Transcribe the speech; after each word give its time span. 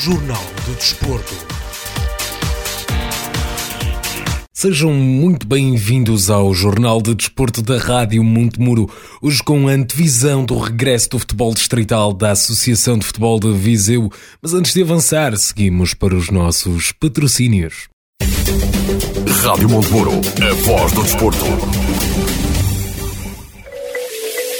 Jornal 0.00 0.42
do 0.64 0.74
Desporto. 0.76 1.34
Sejam 4.50 4.94
muito 4.94 5.46
bem-vindos 5.46 6.30
ao 6.30 6.54
Jornal 6.54 7.02
de 7.02 7.14
Desporto 7.14 7.60
da 7.60 7.76
Rádio 7.76 8.24
Montemuro, 8.24 8.88
hoje 9.20 9.42
com 9.42 9.68
a 9.68 9.72
antevisão 9.72 10.46
do 10.46 10.56
regresso 10.58 11.10
do 11.10 11.18
futebol 11.18 11.52
distrital 11.52 12.14
da 12.14 12.30
Associação 12.30 12.96
de 12.96 13.04
Futebol 13.04 13.38
de 13.38 13.52
Viseu. 13.52 14.10
Mas 14.40 14.54
antes 14.54 14.72
de 14.72 14.80
avançar, 14.80 15.36
seguimos 15.36 15.92
para 15.92 16.14
os 16.14 16.30
nossos 16.30 16.92
patrocínios. 16.92 17.90
Rádio 19.42 19.68
Montemuro, 19.68 20.12
a 20.12 20.54
voz 20.64 20.92
do 20.92 21.02
desporto. 21.02 21.44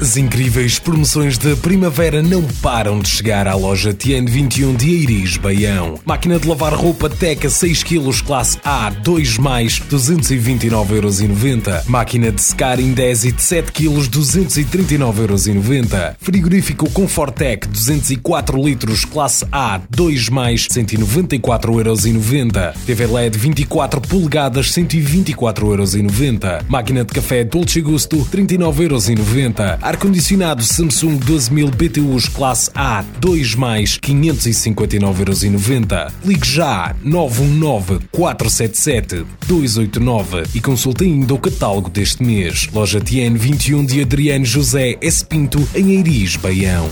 As 0.00 0.16
incríveis 0.16 0.78
promoções 0.78 1.36
de 1.36 1.54
primavera 1.56 2.22
não 2.22 2.42
param 2.62 3.00
de 3.00 3.08
chegar 3.10 3.46
à 3.46 3.54
loja 3.54 3.92
TN21 3.92 4.74
de 4.74 4.88
Iris 4.88 5.36
Baião. 5.36 6.00
Máquina 6.06 6.38
de 6.38 6.48
lavar 6.48 6.72
roupa 6.72 7.10
Teca 7.10 7.50
6 7.50 7.82
kg 7.82 8.10
classe 8.24 8.56
A 8.64 8.88
2 8.88 9.36
mais 9.36 9.78
229,90€. 9.78 11.86
Máquina 11.86 12.32
de 12.32 12.40
secar 12.40 12.80
Indesit 12.80 13.42
7 13.42 13.72
kg 13.72 14.08
239,90€. 14.08 16.14
Frigorífico 16.18 16.88
Confortec 16.88 17.68
204 17.68 18.58
litros 18.58 19.04
classe 19.04 19.44
A 19.52 19.78
2 19.90 20.30
mais 20.30 20.66
194,90€. 20.66 22.72
TV 22.86 23.06
LED 23.06 23.36
24 23.36 24.00
polegadas 24.00 24.72
124,90€. 24.72 26.62
Máquina 26.70 27.04
de 27.04 27.12
café 27.12 27.44
Dolce 27.44 27.82
Gusto 27.82 28.26
39,90€. 28.32 29.89
Ar-condicionado 29.90 30.62
Samsung 30.62 31.18
12000 31.18 31.68
BTUs 31.72 32.28
classe 32.28 32.70
A 32.76 33.02
2 33.18 33.56
mais 33.56 33.98
559,90€. 33.98 36.12
Ligue 36.24 36.46
já 36.46 36.94
919 37.02 37.98
477 38.12 39.26
289 39.48 40.44
e 40.54 40.60
consulte 40.60 41.02
ainda 41.02 41.34
o 41.34 41.40
catálogo 41.40 41.90
deste 41.90 42.22
mês. 42.22 42.68
Loja 42.72 43.00
TN 43.00 43.36
21 43.36 43.84
de 43.84 44.00
Adriano 44.00 44.44
José 44.44 44.96
S. 45.00 45.24
Pinto 45.24 45.68
em 45.74 45.96
Eiris, 45.96 46.36
Baião. 46.36 46.88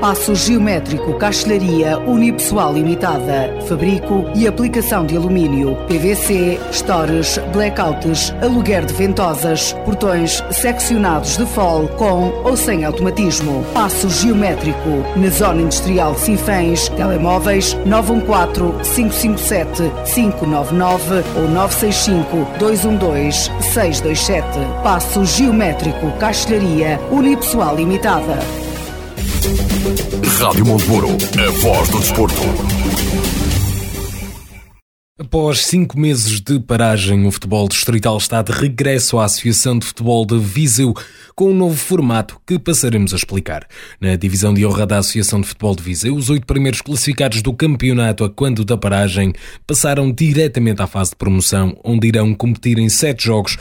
Passo 0.00 0.32
Geométrico 0.32 1.14
Castelharia 1.14 1.98
Unipessoal 1.98 2.72
Limitada. 2.72 3.52
Fabrico 3.66 4.30
e 4.32 4.46
aplicação 4.46 5.04
de 5.04 5.16
alumínio, 5.16 5.76
PVC, 5.88 6.60
stores, 6.70 7.36
blackouts, 7.52 8.32
aluguer 8.40 8.86
de 8.86 8.94
ventosas, 8.94 9.72
portões 9.84 10.40
seccionados 10.52 11.36
de 11.36 11.44
fol 11.46 11.88
com 11.88 12.28
ou 12.44 12.56
sem 12.56 12.84
automatismo. 12.84 13.64
Passo 13.74 14.08
Geométrico 14.08 15.04
na 15.16 15.30
Zona 15.30 15.62
Industrial 15.62 16.12
de 16.12 16.20
Sinfãs. 16.20 16.88
Telemóveis 16.90 17.74
914 17.84 18.94
557 18.94 19.82
599 20.14 21.24
ou 21.36 21.48
965 21.48 22.58
212 22.60 23.50
627. 23.72 24.46
Passo 24.84 25.24
Geométrico 25.24 26.12
Castelharia 26.18 27.00
Unipessoal 27.10 27.74
Limitada. 27.74 28.67
Rádio 30.40 30.66
Montemuro, 30.66 31.08
a 31.08 31.50
voz 31.60 31.88
do 31.88 31.98
desporto. 31.98 32.42
Após 35.20 35.66
cinco 35.66 35.98
meses 35.98 36.40
de 36.40 36.60
paragem, 36.60 37.26
o 37.26 37.30
futebol 37.30 37.68
distrital 37.68 38.16
está 38.16 38.40
de 38.40 38.52
regresso 38.52 39.18
à 39.18 39.24
Associação 39.24 39.78
de 39.78 39.84
Futebol 39.84 40.24
de 40.24 40.38
Viseu 40.38 40.94
com 41.34 41.50
um 41.50 41.54
novo 41.54 41.76
formato 41.76 42.40
que 42.46 42.58
passaremos 42.58 43.12
a 43.12 43.16
explicar. 43.16 43.66
Na 44.00 44.14
divisão 44.16 44.54
de 44.54 44.64
honra 44.64 44.86
da 44.86 44.98
Associação 44.98 45.40
de 45.40 45.48
Futebol 45.48 45.74
de 45.74 45.82
Viseu, 45.82 46.14
os 46.14 46.30
oito 46.30 46.46
primeiros 46.46 46.80
classificados 46.80 47.42
do 47.42 47.52
campeonato 47.52 48.24
a 48.24 48.30
quando 48.30 48.64
da 48.64 48.76
paragem 48.76 49.32
passaram 49.66 50.10
diretamente 50.12 50.82
à 50.82 50.86
fase 50.86 51.10
de 51.10 51.16
promoção, 51.16 51.76
onde 51.84 52.06
irão 52.08 52.32
competir 52.32 52.78
em 52.78 52.88
sete 52.88 53.26
jogos 53.26 53.56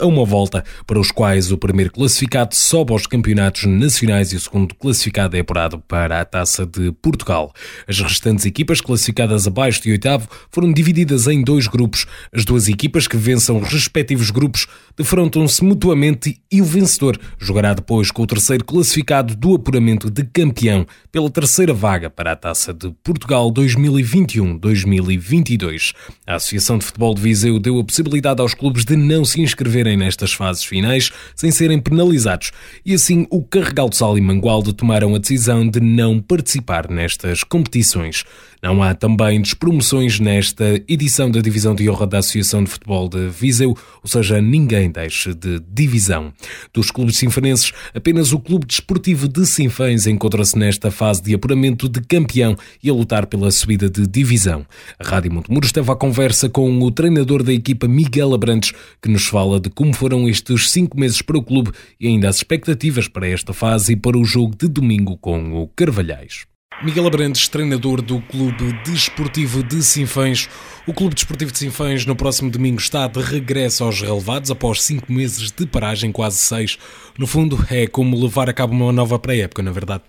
a 0.00 0.06
uma 0.06 0.24
volta, 0.24 0.64
para 0.86 1.00
os 1.00 1.10
quais 1.10 1.50
o 1.50 1.56
primeiro 1.56 1.90
classificado 1.90 2.54
sobe 2.54 2.92
aos 2.92 3.06
campeonatos 3.06 3.64
nacionais 3.64 4.30
e 4.30 4.36
o 4.36 4.40
segundo 4.40 4.74
classificado 4.74 5.34
é 5.34 5.40
apurado 5.40 5.82
para 5.88 6.20
a 6.20 6.26
Taça 6.26 6.66
de 6.66 6.92
Portugal. 6.92 7.54
As 7.88 7.98
restantes 7.98 8.44
equipas 8.44 8.82
classificadas 8.82 9.46
abaixo 9.46 9.82
de 9.82 9.90
oitavo 9.90 10.28
foram 10.50 10.70
divididas 10.70 11.26
em 11.26 11.42
dois 11.42 11.68
grupos. 11.68 12.04
As 12.34 12.44
duas 12.44 12.68
equipas 12.68 13.08
que 13.08 13.16
vençam 13.16 13.58
os 13.58 13.72
respectivos 13.72 14.30
grupos 14.30 14.66
defrontam-se 14.94 15.64
mutuamente 15.64 16.38
e 16.50 16.60
o 16.60 16.66
vencedor 16.66 17.18
jogará 17.38 17.72
depois 17.72 18.10
com 18.10 18.24
o 18.24 18.26
terceiro 18.26 18.66
classificado 18.66 19.34
do 19.34 19.54
apuramento 19.54 20.10
de 20.10 20.22
campeão 20.24 20.86
pela 21.10 21.30
terceira 21.30 21.72
vaga 21.72 22.10
para 22.10 22.32
a 22.32 22.36
Taça 22.36 22.74
de 22.74 22.94
Portugal 23.02 23.50
2021-2022. 23.50 25.94
A 26.26 26.34
Associação 26.34 26.76
de 26.76 26.84
Futebol 26.84 27.14
de 27.14 27.22
Viseu 27.22 27.58
deu 27.58 27.80
a 27.80 27.84
possibilidade 27.84 28.42
aos 28.42 28.52
clubes 28.52 28.84
de 28.84 28.96
não 28.96 29.24
se 29.24 29.40
inscrever 29.40 29.61
inscreverem 29.62 29.96
nestas 29.96 30.32
fases 30.32 30.64
finais 30.64 31.12
sem 31.36 31.50
serem 31.50 31.80
penalizados 31.80 32.50
e 32.84 32.94
assim 32.94 33.26
o 33.30 33.42
Carregal 33.42 33.88
de 33.88 33.96
Sal 33.96 34.18
e 34.18 34.20
Mangualde 34.20 34.72
tomaram 34.72 35.14
a 35.14 35.18
decisão 35.18 35.68
de 35.68 35.80
não 35.80 36.20
participar 36.20 36.90
nestas 36.90 37.44
competições. 37.44 38.24
Não 38.64 38.80
há 38.80 38.94
também 38.94 39.40
despromoções 39.40 40.20
nesta 40.20 40.80
edição 40.86 41.28
da 41.28 41.40
Divisão 41.40 41.74
de 41.74 41.90
Honra 41.90 42.06
da 42.06 42.18
Associação 42.18 42.62
de 42.62 42.70
Futebol 42.70 43.08
de 43.08 43.28
Viseu, 43.28 43.76
ou 44.00 44.08
seja, 44.08 44.40
ninguém 44.40 44.88
deixa 44.88 45.34
de 45.34 45.58
divisão. 45.68 46.32
Dos 46.72 46.88
clubes 46.92 47.16
sinfanenses, 47.16 47.72
apenas 47.92 48.32
o 48.32 48.38
Clube 48.38 48.64
Desportivo 48.64 49.26
de 49.26 49.44
Sinfãs 49.46 50.06
encontra-se 50.06 50.56
nesta 50.56 50.92
fase 50.92 51.20
de 51.20 51.34
apuramento 51.34 51.88
de 51.88 52.00
campeão 52.02 52.56
e 52.80 52.88
a 52.88 52.92
lutar 52.92 53.26
pela 53.26 53.50
subida 53.50 53.90
de 53.90 54.06
divisão. 54.06 54.64
A 54.96 55.08
Rádio 55.08 55.32
Montemuro 55.32 55.66
esteve 55.66 55.90
à 55.90 55.96
conversa 55.96 56.48
com 56.48 56.80
o 56.82 56.90
treinador 56.92 57.42
da 57.42 57.52
equipa 57.52 57.88
Miguel 57.88 58.32
Abrantes, 58.32 58.72
que 59.02 59.10
nos 59.10 59.26
fala 59.26 59.58
de 59.58 59.70
como 59.70 59.92
foram 59.92 60.28
estes 60.28 60.70
cinco 60.70 61.00
meses 61.00 61.20
para 61.20 61.36
o 61.36 61.42
clube 61.42 61.72
e 61.98 62.06
ainda 62.06 62.28
as 62.28 62.36
expectativas 62.36 63.08
para 63.08 63.26
esta 63.26 63.52
fase 63.52 63.94
e 63.94 63.96
para 63.96 64.16
o 64.16 64.24
jogo 64.24 64.54
de 64.56 64.68
domingo 64.68 65.16
com 65.16 65.60
o 65.60 65.66
Carvalhais. 65.66 66.51
Miguel 66.84 67.06
Abrantes, 67.06 67.48
treinador 67.48 68.02
do 68.02 68.20
Clube 68.22 68.72
Desportivo 68.84 69.62
de 69.62 69.84
Sinfãs. 69.84 70.48
O 70.84 70.92
Clube 70.92 71.14
Desportivo 71.14 71.52
de 71.52 71.58
Sinfãs 71.58 72.04
no 72.04 72.16
próximo 72.16 72.50
domingo 72.50 72.80
está 72.80 73.06
de 73.06 73.20
regresso 73.20 73.84
aos 73.84 74.02
relevados 74.02 74.50
após 74.50 74.82
cinco 74.82 75.12
meses 75.12 75.52
de 75.52 75.64
paragem, 75.64 76.10
quase 76.10 76.38
seis. 76.38 76.76
No 77.16 77.24
fundo, 77.24 77.54
é 77.70 77.86
como 77.86 78.20
levar 78.20 78.50
a 78.50 78.52
cabo 78.52 78.72
uma 78.72 78.90
nova 78.90 79.16
pré-época, 79.16 79.62
na 79.62 79.70
é 79.70 79.72
verdade? 79.72 80.02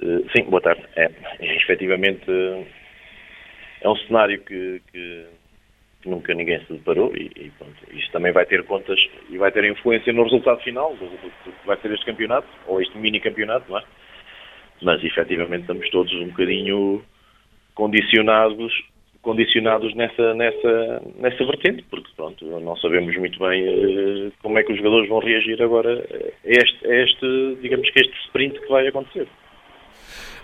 Uh, 0.00 0.22
sim, 0.30 0.44
boa 0.44 0.62
tarde. 0.62 0.84
É, 0.94 1.10
efetivamente 1.40 2.30
é 3.80 3.88
um 3.88 3.96
cenário 4.06 4.38
que, 4.42 4.80
que, 4.92 5.26
que, 6.00 6.08
nunca 6.08 6.32
ninguém 6.32 6.60
se 6.64 6.72
deparou 6.72 7.12
e, 7.16 7.28
e 7.34 7.50
pronto, 7.58 7.74
isto 7.92 8.12
também 8.12 8.30
vai 8.30 8.46
ter 8.46 8.62
contas 8.62 9.00
e 9.30 9.36
vai 9.36 9.50
ter 9.50 9.64
influência 9.64 10.12
no 10.12 10.22
resultado 10.22 10.60
final 10.62 10.94
do 10.94 11.08
que 11.08 11.66
vai 11.66 11.76
ser 11.80 11.90
este 11.90 12.06
campeonato, 12.06 12.46
ou 12.68 12.80
este 12.80 12.96
mini 12.96 13.18
campeonato, 13.18 13.68
não 13.68 13.80
é? 13.80 13.82
Mas 14.82 15.02
efetivamente 15.04 15.62
estamos 15.62 15.88
todos 15.90 16.12
um 16.14 16.28
bocadinho 16.28 17.02
condicionados 17.74 18.72
condicionados 19.26 19.92
nessa, 19.96 20.34
nessa, 20.34 21.02
nessa 21.18 21.44
vertente, 21.44 21.84
porque 21.90 22.08
pronto, 22.14 22.46
não 22.60 22.76
sabemos 22.76 23.16
muito 23.16 23.36
bem 23.40 23.64
uh, 23.66 24.32
como 24.40 24.56
é 24.56 24.62
que 24.62 24.70
os 24.70 24.78
jogadores 24.78 25.08
vão 25.08 25.18
reagir 25.18 25.60
agora 25.60 25.94
a 25.98 26.48
este, 26.48 26.86
a 26.86 27.02
este, 27.02 27.58
digamos 27.60 27.90
que 27.90 28.00
este 28.02 28.14
sprint 28.26 28.60
que 28.60 28.68
vai 28.68 28.86
acontecer. 28.86 29.26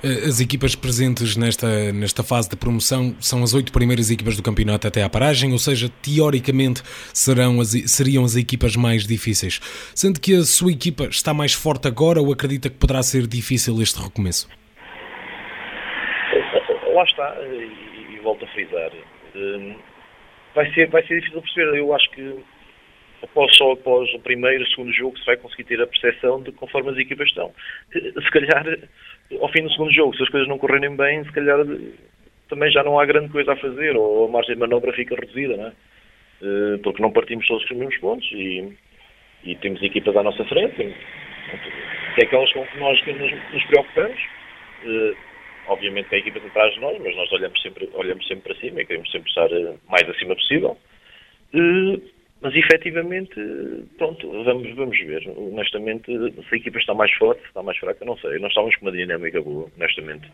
Eh, 0.04 0.26
as 0.26 0.40
equipas 0.40 0.74
presentes 0.74 1.36
nesta, 1.36 1.92
nesta 1.92 2.22
fase 2.24 2.50
de 2.50 2.56
promoção 2.56 3.14
são 3.20 3.42
as 3.42 3.54
oito 3.54 3.72
primeiras 3.72 4.10
equipas 4.10 4.36
do 4.36 4.42
campeonato 4.42 4.86
até 4.88 5.02
à 5.02 5.08
paragem, 5.08 5.52
ou 5.52 5.58
seja, 5.58 5.88
teoricamente 6.02 6.82
serão 7.14 7.60
as, 7.60 7.70
seriam 7.86 8.24
as 8.24 8.34
equipas 8.34 8.74
mais 8.74 9.06
difíceis. 9.06 9.60
Sendo 9.94 10.20
que 10.20 10.34
a 10.34 10.42
sua 10.42 10.72
equipa 10.72 11.04
está 11.04 11.32
mais 11.32 11.52
forte 11.52 11.86
agora 11.86 12.20
ou 12.20 12.32
acredita 12.32 12.68
que 12.68 12.76
poderá 12.76 13.02
ser 13.02 13.26
difícil 13.28 13.80
este 13.80 14.02
recomeço? 14.02 14.48
Lá 16.94 17.04
está, 17.04 17.36
e, 17.44 18.18
volto 18.22 18.44
a 18.44 18.48
frisar. 18.48 18.90
Hum, 19.34 19.76
vai 20.54 20.72
ser, 20.74 20.88
vai 20.90 21.06
ser 21.06 21.20
difícil 21.20 21.40
perceber. 21.40 21.78
Eu 21.78 21.94
acho 21.94 22.10
que 22.10 22.42
após, 23.22 23.54
só 23.56 23.72
após 23.72 24.12
o 24.14 24.18
primeiro, 24.18 24.66
segundo 24.68 24.92
jogo, 24.92 25.18
se 25.18 25.24
vai 25.24 25.36
conseguir 25.36 25.64
ter 25.64 25.80
a 25.80 25.86
percepção 25.86 26.42
de 26.42 26.52
conforme 26.52 26.90
as 26.90 26.98
equipas 26.98 27.28
estão. 27.28 27.52
Se 27.92 28.30
calhar, 28.30 28.64
ao 29.40 29.48
fim 29.48 29.62
do 29.62 29.70
segundo 29.70 29.92
jogo, 29.92 30.16
se 30.16 30.22
as 30.22 30.28
coisas 30.28 30.48
não 30.48 30.58
correrem 30.58 30.96
bem, 30.96 31.24
se 31.24 31.32
calhar 31.32 31.58
também 32.48 32.70
já 32.70 32.82
não 32.82 32.98
há 32.98 33.06
grande 33.06 33.30
coisa 33.30 33.52
a 33.52 33.56
fazer, 33.56 33.96
ou 33.96 34.26
a 34.26 34.28
margem 34.28 34.54
de 34.54 34.60
manobra 34.60 34.92
fica 34.92 35.14
reduzida, 35.14 35.56
não 35.56 35.66
é? 35.68 35.72
Eh, 36.42 36.78
porque 36.82 37.00
não 37.00 37.12
partimos 37.12 37.46
todos 37.46 37.64
os 37.64 37.70
mesmos 37.70 37.96
pontos 37.98 38.28
e, 38.32 38.72
e 39.44 39.54
temos 39.56 39.82
equipas 39.82 40.16
à 40.16 40.22
nossa 40.22 40.44
frente, 40.44 40.94
é 42.18 42.24
aquelas 42.24 42.52
com 42.52 42.66
que 42.66 42.78
nós 42.78 43.06
nos, 43.06 43.52
nos 43.52 43.64
preocupamos. 43.64 44.20
Eh, 44.84 45.14
obviamente 45.68 46.08
que 46.08 46.16
equipas 46.16 46.44
atrás 46.44 46.74
de 46.74 46.80
nós, 46.80 46.98
mas 47.00 47.14
nós 47.16 47.32
olhamos 47.32 47.60
sempre, 47.62 47.88
olhamos 47.94 48.26
sempre 48.26 48.52
para 48.52 48.60
cima 48.60 48.82
e 48.82 48.86
queremos 48.86 49.10
sempre 49.10 49.28
estar 49.28 49.50
eh, 49.50 49.74
mais 49.88 50.08
acima 50.08 50.34
possível. 50.34 50.76
Mas 52.42 52.56
efetivamente, 52.56 53.36
pronto, 53.96 54.28
vamos, 54.42 54.74
vamos 54.74 54.98
ver. 54.98 55.22
Honestamente, 55.36 56.06
se 56.06 56.54
a 56.54 56.56
equipa 56.56 56.76
está 56.78 56.92
mais 56.92 57.12
forte, 57.12 57.40
está 57.46 57.62
mais 57.62 57.78
fraca, 57.78 58.04
não 58.04 58.16
sei. 58.16 58.40
Nós 58.40 58.50
estávamos 58.50 58.74
com 58.76 58.86
uma 58.86 58.92
dinâmica 58.92 59.40
boa, 59.40 59.70
honestamente. 59.76 60.28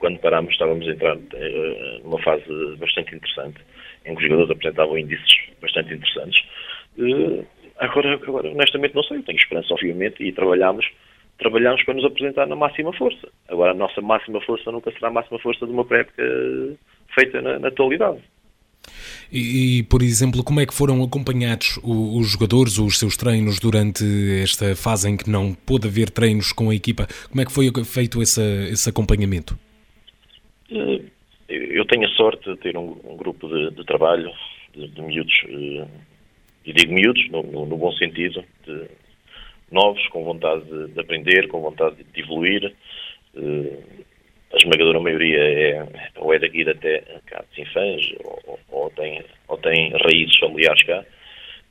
Quando 0.00 0.18
parámos, 0.18 0.50
estávamos 0.50 0.88
a 0.88 0.90
entrar 0.90 1.16
uh, 1.16 2.00
numa 2.02 2.20
fase 2.20 2.44
bastante 2.78 3.14
interessante, 3.14 3.60
em 4.04 4.12
que 4.12 4.22
os 4.22 4.28
jogadores 4.28 4.50
apresentavam 4.50 4.98
índices 4.98 5.34
bastante 5.60 5.94
interessantes. 5.94 6.44
Uh, 6.98 7.46
agora, 7.78 8.14
agora, 8.14 8.50
honestamente, 8.50 8.96
não 8.96 9.04
sei. 9.04 9.18
Eu 9.18 9.22
tenho 9.22 9.38
esperança, 9.38 9.72
obviamente, 9.72 10.20
e 10.20 10.32
trabalhamos, 10.32 10.84
trabalhamos 11.38 11.84
para 11.84 11.94
nos 11.94 12.04
apresentar 12.04 12.48
na 12.48 12.56
máxima 12.56 12.92
força. 12.92 13.28
Agora, 13.48 13.70
a 13.70 13.74
nossa 13.74 14.00
máxima 14.00 14.40
força 14.40 14.72
nunca 14.72 14.90
será 14.90 15.06
a 15.08 15.12
máxima 15.12 15.38
força 15.38 15.64
de 15.64 15.70
uma 15.70 15.84
pré-época 15.84 16.24
feita 17.14 17.40
na, 17.40 17.60
na 17.60 17.68
atualidade. 17.68 18.18
E, 19.34 19.82
por 19.84 20.02
exemplo, 20.02 20.44
como 20.44 20.60
é 20.60 20.66
que 20.66 20.74
foram 20.74 21.02
acompanhados 21.02 21.78
os, 21.82 22.20
os 22.20 22.32
jogadores, 22.32 22.76
os 22.76 22.98
seus 22.98 23.16
treinos 23.16 23.58
durante 23.58 24.04
esta 24.42 24.76
fase 24.76 25.08
em 25.08 25.16
que 25.16 25.30
não 25.30 25.54
pôde 25.54 25.88
haver 25.88 26.10
treinos 26.10 26.52
com 26.52 26.68
a 26.68 26.74
equipa? 26.74 27.06
Como 27.30 27.40
é 27.40 27.46
que 27.46 27.52
foi 27.52 27.72
feito 27.82 28.20
esse, 28.20 28.42
esse 28.70 28.90
acompanhamento? 28.90 29.58
Eh, 30.70 31.00
eu 31.48 31.86
tenho 31.86 32.04
a 32.04 32.10
sorte 32.10 32.50
de 32.50 32.58
ter 32.58 32.76
um, 32.76 32.94
um 33.04 33.16
grupo 33.16 33.48
de, 33.48 33.70
de, 33.70 33.84
trabalho 33.84 34.30
de, 34.74 34.88
de 34.88 35.00
miúdos, 35.00 35.34
eh, 35.48 35.86
e 36.66 36.72
digo 36.74 36.92
miúdos 36.92 37.26
no, 37.30 37.42
no, 37.42 37.64
no, 37.64 37.76
bom 37.78 37.92
sentido, 37.92 38.44
de 38.66 38.86
novos, 39.70 40.06
com 40.08 40.24
vontade 40.24 40.62
de, 40.64 40.88
de 40.88 41.00
aprender, 41.00 41.48
com 41.48 41.62
vontade 41.62 41.96
de 42.12 42.20
evoluir, 42.20 42.74
eh, 43.34 43.78
a 44.52 44.56
esmagadora 44.56 45.00
maioria 45.00 45.38
é, 45.38 45.86
ou 46.16 46.32
é 46.34 46.38
daqui 46.38 46.68
até 46.68 47.02
cá 47.26 47.44
de 47.48 47.54
Sinfãs, 47.56 48.12
ou, 48.24 48.58
ou, 48.70 48.90
tem, 48.90 49.22
ou 49.48 49.56
tem 49.58 49.92
raízes 49.92 50.38
familiares 50.38 50.82
cá, 50.84 51.04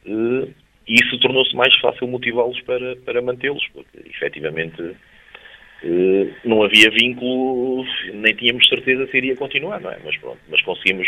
e 0.05 0.47
isso 0.87 1.19
tornou-se 1.19 1.55
mais 1.55 1.75
fácil 1.79 2.07
motivá-los 2.07 2.59
para, 2.61 2.95
para 2.97 3.21
mantê-los, 3.21 3.65
porque 3.73 3.99
efetivamente 4.09 4.95
não 6.43 6.63
havia 6.63 6.89
vínculo, 6.91 7.85
nem 8.13 8.35
tínhamos 8.35 8.67
certeza 8.67 9.07
se 9.07 9.17
iria 9.17 9.35
continuar, 9.35 9.79
não 9.79 9.91
é? 9.91 9.99
Mas 10.03 10.17
pronto, 10.17 10.39
mas 10.49 10.61
conseguimos 10.61 11.07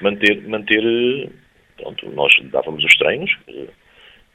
manter, 0.00 0.42
manter 0.46 1.30
pronto, 1.76 2.10
nós 2.10 2.32
dávamos 2.50 2.84
os 2.84 2.96
treinos 2.96 3.30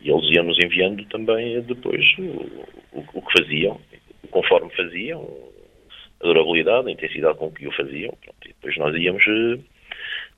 e 0.02 0.10
eles 0.10 0.30
iam-nos 0.32 0.58
enviando 0.64 1.06
também 1.06 1.62
depois 1.62 2.04
o, 2.18 3.00
o, 3.00 3.06
o 3.14 3.22
que 3.22 3.40
faziam, 3.40 3.80
conforme 4.32 4.70
faziam, 4.76 5.28
a 6.26 6.34
durabilidade, 6.34 6.88
a 6.88 6.92
intensidade 6.92 7.38
com 7.38 7.52
que 7.52 7.68
o 7.68 7.72
faziam. 7.72 8.14
Pronto, 8.22 8.38
e 8.46 8.48
depois 8.48 8.78
nós 8.78 8.96
íamos 8.96 9.24
uh, 9.28 9.60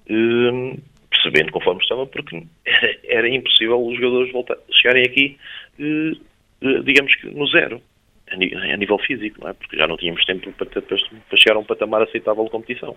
uh, 0.10 0.82
percebendo 1.10 1.52
conforme 1.52 1.82
estava, 1.82 2.06
porque 2.06 2.44
era, 2.66 2.98
era, 3.08 3.30
impossível 3.30 3.84
os 3.86 3.96
jogadores 3.96 4.32
voltar, 4.32 4.58
chegarem 4.72 5.04
aqui, 5.04 5.38
uh, 5.80 6.84
digamos 6.84 7.16
que 7.16 7.28
no 7.28 7.48
zero, 7.48 7.82
a, 8.30 8.74
a, 8.74 8.78
nível 8.78 9.00
físico, 9.00 9.40
não 9.42 9.50
é? 9.50 9.54
porque 9.54 9.78
já 9.78 9.88
não 9.88 9.98
tínhamos 9.98 10.24
tempo 10.26 10.52
para, 10.54 10.82
para, 10.82 11.38
chegar 11.38 11.56
a 11.56 11.60
um 11.60 11.64
patamar 11.64 12.02
aceitável 12.02 12.44
de 12.44 12.50
competição. 12.52 12.96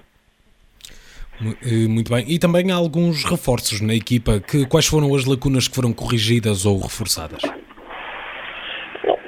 Muito 1.89 2.13
bem. 2.13 2.25
E 2.29 2.39
também 2.39 2.71
há 2.71 2.75
alguns 2.75 3.25
reforços 3.25 3.81
na 3.81 3.95
equipa. 3.95 4.41
Que, 4.41 4.67
quais 4.67 4.87
foram 4.87 5.15
as 5.15 5.25
lacunas 5.25 5.69
que 5.69 5.75
foram 5.75 5.91
corrigidas 5.91 6.67
ou 6.67 6.79
reforçadas? 6.79 7.41
Bom, 9.03 9.19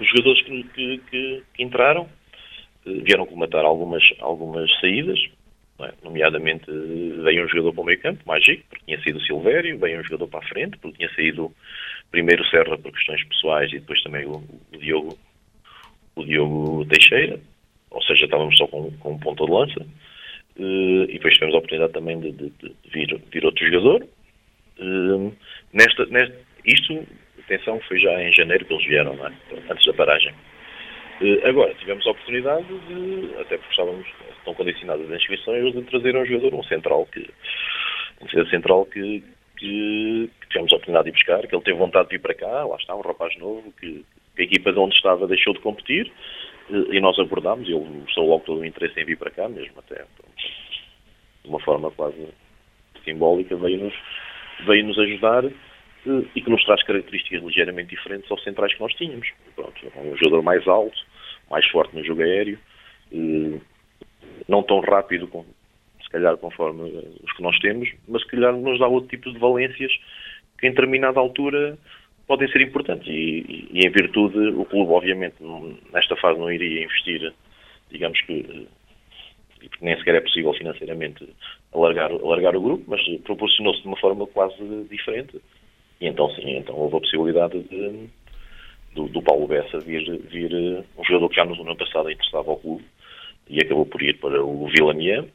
os 0.00 0.05
jogadores 0.16 0.42
que, 0.42 0.62
que, 0.64 0.98
que, 1.10 1.42
que 1.54 1.62
entraram 1.62 2.08
eh, 2.86 3.00
vieram 3.02 3.26
comatar 3.26 3.64
algumas, 3.64 4.02
algumas 4.20 4.70
saídas, 4.80 5.18
é? 5.80 5.92
nomeadamente 6.02 6.64
veio 7.22 7.44
um 7.44 7.48
jogador 7.48 7.72
para 7.72 7.82
o 7.82 7.84
meio 7.84 8.00
campo, 8.00 8.22
Magic, 8.26 8.62
porque 8.68 8.84
tinha 8.86 9.00
sido 9.02 9.18
o 9.18 9.22
Silvério, 9.22 9.78
veio 9.78 10.00
um 10.00 10.04
jogador 10.04 10.28
para 10.28 10.40
a 10.40 10.48
frente, 10.48 10.78
porque 10.78 10.96
tinha 10.96 11.14
saído 11.14 11.52
primeiro 12.10 12.42
o 12.42 12.46
Serra 12.46 12.78
por 12.78 12.92
questões 12.92 13.22
pessoais 13.24 13.70
e 13.72 13.78
depois 13.78 14.02
também 14.02 14.26
o, 14.26 14.42
o 14.72 14.78
Diogo 14.78 15.18
o 16.14 16.24
Diogo 16.24 16.86
Teixeira, 16.86 17.38
ou 17.90 18.02
seja, 18.02 18.24
estávamos 18.24 18.56
só 18.56 18.66
com, 18.66 18.90
com 18.92 19.12
um 19.12 19.18
ponto 19.18 19.44
de 19.44 19.52
lança, 19.52 19.80
uh, 19.80 21.04
e 21.04 21.12
depois 21.12 21.34
tivemos 21.34 21.54
a 21.54 21.58
oportunidade 21.58 21.92
também 21.92 22.18
de, 22.18 22.32
de, 22.32 22.50
de 22.50 22.74
vir, 22.90 23.20
vir 23.30 23.44
outro 23.44 23.66
jogador. 23.66 24.06
Nesta, 25.72 26.06
nesta, 26.06 26.34
isto 26.64 27.06
atenção, 27.46 27.80
foi 27.80 27.98
já 27.98 28.22
em 28.22 28.32
janeiro 28.32 28.64
que 28.64 28.74
eles 28.74 28.86
vieram, 28.86 29.14
é? 29.14 29.32
antes 29.70 29.86
da 29.86 29.94
paragem. 29.94 30.32
Uh, 31.20 31.46
agora, 31.48 31.72
tivemos 31.74 32.06
a 32.06 32.10
oportunidade 32.10 32.66
de, 32.66 33.34
até 33.40 33.56
porque 33.56 33.70
estávamos, 33.70 34.06
estão 34.38 34.54
condicionadas 34.54 35.10
as 35.10 35.16
inscrições, 35.16 35.72
de 35.72 35.82
trazer 35.82 36.16
um 36.16 36.26
jogador, 36.26 36.54
um 36.54 36.62
central, 36.64 37.06
que, 37.06 37.30
um 38.20 38.46
central 38.46 38.84
que, 38.86 39.24
que, 39.56 40.30
que, 40.40 40.48
tivemos 40.48 40.72
a 40.72 40.76
oportunidade 40.76 41.06
de 41.06 41.12
buscar, 41.12 41.46
que 41.46 41.54
ele 41.54 41.64
teve 41.64 41.78
vontade 41.78 42.08
de 42.08 42.16
vir 42.16 42.22
para 42.22 42.34
cá, 42.34 42.64
lá 42.64 42.76
está, 42.76 42.94
um 42.94 43.00
rapaz 43.00 43.34
novo, 43.38 43.72
que, 43.80 44.04
que 44.34 44.42
a 44.42 44.44
equipa 44.44 44.72
de 44.72 44.78
onde 44.78 44.94
estava 44.94 45.26
deixou 45.26 45.54
de 45.54 45.60
competir, 45.60 46.12
uh, 46.68 46.92
e 46.92 47.00
nós 47.00 47.18
abordámos, 47.18 47.66
ele 47.66 47.78
mostrou 47.78 48.28
logo 48.28 48.44
todo 48.44 48.60
o 48.60 48.64
interesse 48.64 49.00
em 49.00 49.06
vir 49.06 49.16
para 49.16 49.30
cá, 49.30 49.48
mesmo 49.48 49.78
até, 49.78 50.04
de 51.42 51.48
uma 51.48 51.60
forma 51.60 51.90
quase 51.92 52.28
simbólica, 53.04 53.56
veio-nos 53.56 53.94
veio 54.66 54.84
-nos 54.84 54.98
ajudar 54.98 55.44
e 56.34 56.40
que 56.40 56.50
nos 56.50 56.64
traz 56.64 56.82
características 56.84 57.42
ligeiramente 57.42 57.90
diferentes 57.90 58.30
aos 58.30 58.42
centrais 58.42 58.72
que 58.74 58.80
nós 58.80 58.94
tínhamos. 58.94 59.28
Pronto, 59.54 59.92
é 59.94 60.00
um 60.00 60.16
jogador 60.16 60.42
mais 60.42 60.66
alto, 60.66 60.98
mais 61.50 61.66
forte 61.66 61.94
no 61.94 62.04
jogo 62.04 62.22
aéreo, 62.22 62.58
não 64.48 64.62
tão 64.62 64.80
rápido, 64.80 65.28
se 66.02 66.08
calhar 66.10 66.36
conforme 66.36 66.82
os 67.22 67.32
que 67.32 67.42
nós 67.42 67.58
temos, 67.58 67.88
mas 68.08 68.22
se 68.22 68.28
calhar 68.28 68.52
nos 68.54 68.78
dá 68.78 68.86
outro 68.86 69.08
tipo 69.08 69.32
de 69.32 69.38
valências 69.38 69.92
que 70.58 70.66
em 70.66 70.70
determinada 70.70 71.18
altura 71.18 71.78
podem 72.26 72.48
ser 72.50 72.60
importantes. 72.60 73.06
E, 73.08 73.68
e 73.70 73.86
em 73.86 73.90
virtude, 73.90 74.38
o 74.38 74.64
clube 74.64 74.92
obviamente 74.92 75.36
nesta 75.92 76.16
fase 76.16 76.38
não 76.38 76.50
iria 76.50 76.84
investir, 76.84 77.32
digamos 77.90 78.20
que 78.22 78.66
porque 79.68 79.84
nem 79.84 79.96
sequer 79.98 80.14
é 80.16 80.20
possível 80.20 80.52
financeiramente 80.54 81.28
alargar, 81.74 82.12
alargar 82.12 82.56
o 82.56 82.60
grupo, 82.60 82.84
mas 82.86 83.00
proporcionou-se 83.24 83.82
de 83.82 83.88
uma 83.88 83.96
forma 83.96 84.26
quase 84.28 84.56
diferente 84.90 85.40
e 86.00 86.06
então 86.06 86.30
sim, 86.30 86.56
então 86.56 86.74
houve 86.74 86.96
a 86.96 87.00
possibilidade 87.00 87.62
de, 87.62 88.08
do, 88.94 89.08
do 89.08 89.22
Paulo 89.22 89.46
Bessa 89.46 89.78
vir, 89.80 90.04
vir 90.28 90.84
um 90.96 91.04
jogador 91.04 91.28
que 91.28 91.36
já 91.36 91.44
no 91.44 91.60
ano 91.60 91.76
passado 91.76 92.10
interessava 92.10 92.50
ao 92.50 92.58
clube 92.58 92.84
e 93.48 93.60
acabou 93.60 93.86
por 93.86 94.02
ir 94.02 94.18
para 94.18 94.42
o 94.42 94.66
Vila 94.68 94.92
Mian. 94.92 95.26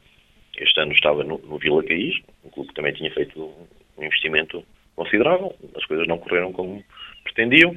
Este 0.56 0.80
ano 0.80 0.92
estava 0.92 1.24
no, 1.24 1.38
no 1.38 1.58
Vila 1.58 1.82
Caís, 1.82 2.14
um 2.44 2.50
clube 2.50 2.68
que 2.68 2.74
também 2.74 2.92
tinha 2.92 3.10
feito 3.10 3.52
um 3.96 4.04
investimento 4.04 4.62
considerável. 4.94 5.54
As 5.74 5.84
coisas 5.86 6.06
não 6.06 6.18
correram 6.18 6.52
como 6.52 6.84
pretendiam 7.24 7.74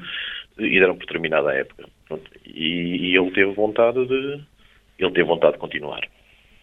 e 0.60 0.80
deram 0.80 0.98
por 0.98 1.08
terminada 1.08 1.50
a 1.50 1.56
época. 1.56 1.88
E, 2.46 3.12
e, 3.12 3.18
ele 3.18 3.32
teve 3.32 3.52
vontade 3.54 4.06
de 4.06 4.42
ele 5.00 5.12
teve 5.12 5.24
vontade 5.24 5.54
de 5.54 5.60
continuar. 5.60 6.02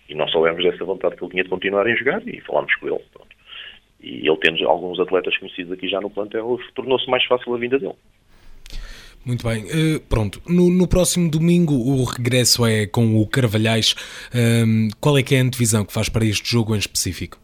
E 0.09 0.15
nós 0.15 0.31
soubemos 0.31 0.63
dessa 0.63 0.85
vontade 0.85 1.17
que 1.17 1.25
ele 1.25 1.31
tinha 1.33 1.45
de 1.45 1.51
continuar 1.51 1.87
a 1.87 1.95
jogar 1.95 2.27
e 2.29 2.41
falámos 2.43 2.75
com 2.77 2.87
ele. 2.87 3.01
Pronto 3.13 3.32
e 4.03 4.29
ele 4.29 4.37
tendo 4.39 4.69
alguns 4.69 4.99
atletas 4.99 5.37
conhecidos 5.39 5.73
aqui 5.73 5.89
já 5.89 6.01
no 6.01 6.11
plantel, 6.11 6.59
tornou-se 6.75 7.09
mais 7.11 7.25
fácil 7.25 7.55
a 7.55 7.59
vinda 7.59 7.79
dele. 7.79 7.95
Muito 9.25 9.47
bem, 9.47 9.65
uh, 9.65 10.01
pronto. 10.09 10.43
No, 10.49 10.69
no, 10.69 10.89
próximo 10.89 11.31
domingo 11.31 11.75
o 11.75 12.03
regresso 12.05 12.67
é 12.67 12.87
com 12.87 13.21
o 13.21 13.27
Carvalhais. 13.27 13.93
Uh, 14.35 14.91
qual 15.01 15.17
é 15.17 15.23
que 15.23 15.35
é 15.35 15.39
a 15.39 15.43
antevisão 15.43 15.85
que 15.85 15.93
faz 15.93 16.09
para 16.09 16.25
este 16.25 16.51
jogo 16.51 16.75
em 16.75 16.79
específico? 16.79 17.39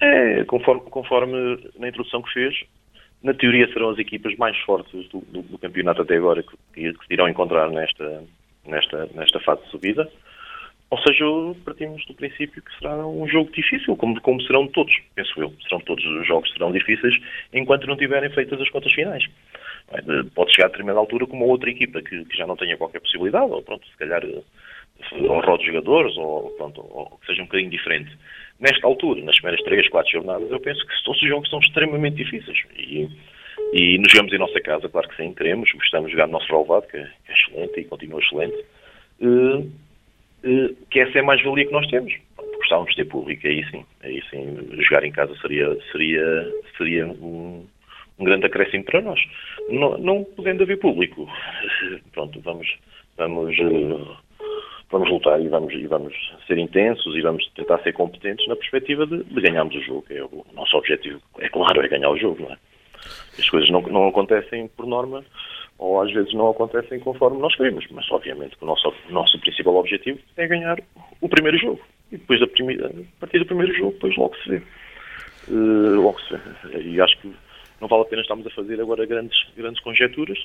É, 0.00 0.44
conforme, 0.44 0.82
conforme 0.90 1.58
na 1.78 1.88
introdução 1.88 2.22
que 2.22 2.32
fez, 2.32 2.54
na 3.22 3.34
teoria 3.34 3.66
serão 3.72 3.90
as 3.90 3.98
equipas 3.98 4.36
mais 4.36 4.56
fortes 4.58 5.08
do, 5.08 5.20
do, 5.20 5.42
do 5.42 5.58
campeonato 5.58 6.02
até 6.02 6.16
agora 6.16 6.42
que, 6.42 6.92
que, 6.92 7.06
se 7.06 7.12
irão 7.12 7.28
encontrar 7.28 7.70
nesta, 7.70 8.22
nesta, 8.66 9.08
nesta 9.14 9.40
fase 9.40 9.62
de 9.62 9.70
subida. 9.70 10.08
Ou 10.90 10.98
seja, 10.98 11.24
partimos 11.64 12.04
do 12.06 12.14
princípio 12.14 12.62
que 12.62 12.78
será 12.78 13.06
um 13.06 13.28
jogo 13.28 13.50
difícil, 13.52 13.94
como, 13.96 14.18
como 14.22 14.40
serão 14.42 14.66
todos, 14.68 14.94
penso 15.14 15.40
eu. 15.40 15.52
Serão 15.62 15.80
todos 15.80 16.04
os 16.04 16.26
jogos 16.26 16.50
serão 16.52 16.72
difíceis 16.72 17.14
enquanto 17.52 17.86
não 17.86 17.96
tiverem 17.96 18.30
feitas 18.30 18.60
as 18.60 18.70
contas 18.70 18.92
finais. 18.92 19.24
Pode 20.34 20.54
chegar 20.54 20.66
a 20.66 20.70
determinada 20.70 20.98
altura 20.98 21.26
com 21.26 21.36
uma 21.36 21.46
outra 21.46 21.70
equipa 21.70 22.00
que, 22.00 22.24
que 22.24 22.36
já 22.36 22.46
não 22.46 22.56
tenha 22.56 22.76
qualquer 22.76 23.00
possibilidade, 23.00 23.50
ou 23.52 23.62
pronto, 23.62 23.86
se 23.86 23.96
calhar 23.98 24.22
ou 25.12 25.40
roda 25.40 25.62
jogadores, 25.62 26.16
ou, 26.16 26.50
pronto, 26.52 26.80
ou 26.80 27.18
que 27.20 27.26
seja 27.26 27.42
um 27.42 27.46
bocadinho 27.46 27.70
diferente. 27.70 28.10
Nesta 28.58 28.86
altura, 28.86 29.22
nas 29.22 29.36
primeiras 29.36 29.64
3, 29.64 29.88
4 29.88 30.10
jornadas, 30.10 30.50
eu 30.50 30.60
penso 30.60 30.84
que 30.86 31.04
todos 31.04 31.22
os 31.22 31.28
jogos 31.28 31.48
são 31.48 31.60
extremamente 31.60 32.16
difíceis. 32.16 32.58
E, 32.76 33.08
e 33.72 33.98
nos 33.98 34.10
jogamos 34.10 34.32
em 34.32 34.38
nossa 34.38 34.60
casa, 34.60 34.88
claro 34.88 35.08
que 35.08 35.16
sim, 35.16 35.32
queremos, 35.34 35.70
gostamos 35.72 36.08
de 36.08 36.12
jogar 36.12 36.26
no 36.26 36.32
nosso 36.32 36.50
relevado, 36.50 36.86
que 36.88 36.96
é, 36.96 37.08
é 37.28 37.32
excelente 37.32 37.80
e 37.80 37.84
continua 37.84 38.20
excelente. 38.20 38.64
Uh, 39.20 39.70
que 40.90 41.00
essa 41.00 41.18
é 41.18 41.20
a 41.20 41.24
mais-valia 41.24 41.66
que 41.66 41.72
nós 41.72 41.86
temos. 41.88 42.12
Gostávamos 42.58 42.90
de 42.90 42.96
ter 42.96 43.04
público, 43.06 43.46
aí 43.46 43.64
sim, 43.70 43.84
aí 44.02 44.22
sim, 44.30 44.68
jogar 44.82 45.04
em 45.04 45.12
casa 45.12 45.34
seria, 45.40 45.76
seria, 45.92 46.52
seria 46.76 47.06
um, 47.06 47.66
um 48.18 48.24
grande 48.24 48.46
acréscimo 48.46 48.84
para 48.84 49.00
nós. 49.00 49.20
Não, 49.68 49.96
não 49.98 50.24
podendo 50.24 50.64
haver 50.64 50.78
público, 50.78 51.28
pronto, 52.12 52.40
vamos, 52.40 52.68
vamos 53.16 53.56
uh, 53.58 54.16
vamos 54.90 55.08
lutar 55.10 55.40
e 55.40 55.48
vamos, 55.48 55.72
e 55.72 55.86
vamos 55.86 56.14
ser 56.46 56.58
intensos 56.58 57.14
e 57.14 57.20
vamos 57.20 57.46
tentar 57.54 57.78
ser 57.78 57.92
competentes 57.92 58.46
na 58.48 58.56
perspectiva 58.56 59.06
de, 59.06 59.22
de 59.22 59.40
ganharmos 59.40 59.74
o 59.74 59.80
jogo. 59.80 60.04
É 60.10 60.22
o 60.22 60.44
nosso 60.54 60.76
objetivo, 60.76 61.20
é 61.38 61.48
claro, 61.48 61.82
é 61.82 61.88
ganhar 61.88 62.10
o 62.10 62.18
jogo, 62.18 62.42
não 62.42 62.52
é? 62.52 62.56
As 63.38 63.48
coisas 63.48 63.70
não, 63.70 63.80
não 63.82 64.08
acontecem 64.08 64.68
por 64.68 64.86
norma 64.86 65.24
ou 65.78 66.00
às 66.02 66.12
vezes 66.12 66.34
não 66.34 66.50
acontecem 66.50 66.98
conforme 66.98 67.38
nós 67.38 67.54
queremos, 67.54 67.86
mas 67.90 68.10
obviamente 68.10 68.56
que 68.56 68.64
o 68.64 68.66
nosso, 68.66 68.92
nosso 69.08 69.38
principal 69.40 69.76
objetivo 69.76 70.18
é 70.36 70.46
ganhar 70.46 70.78
o 71.20 71.28
primeiro 71.28 71.56
jogo. 71.56 71.80
E 72.10 72.16
depois, 72.16 72.42
a, 72.42 72.46
primeira, 72.46 72.88
a 72.88 73.20
partir 73.20 73.38
do 73.38 73.46
primeiro 73.46 73.72
jogo, 73.74 73.92
depois 73.92 74.16
logo 74.16 74.36
se 74.38 74.48
vê. 74.50 74.62
Uh, 75.48 76.00
logo 76.00 76.20
se 76.20 76.34
vê. 76.34 76.82
E 76.82 77.00
acho 77.00 77.18
que 77.20 77.32
não 77.80 77.86
vale 77.86 78.02
a 78.02 78.06
pena 78.06 78.22
estarmos 78.22 78.46
a 78.46 78.50
fazer 78.50 78.80
agora 78.80 79.06
grandes, 79.06 79.38
grandes 79.56 79.80
conjecturas, 79.82 80.38